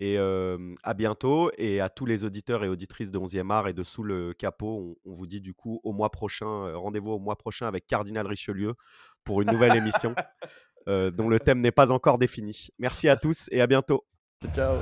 [0.00, 1.50] Et à bientôt.
[1.58, 4.96] Et à tous les auditeurs et auditrices de 11e art et de Sous le Capot,
[5.04, 8.74] on, vous dit du coup au mois prochain, rendez-vous au mois prochain avec Cardinal Richelieu
[9.24, 10.14] pour une nouvelle émission
[10.86, 12.68] dont le thème n'est pas encore défini.
[12.78, 14.04] Merci à tous et à bientôt.
[14.54, 14.78] Ciao.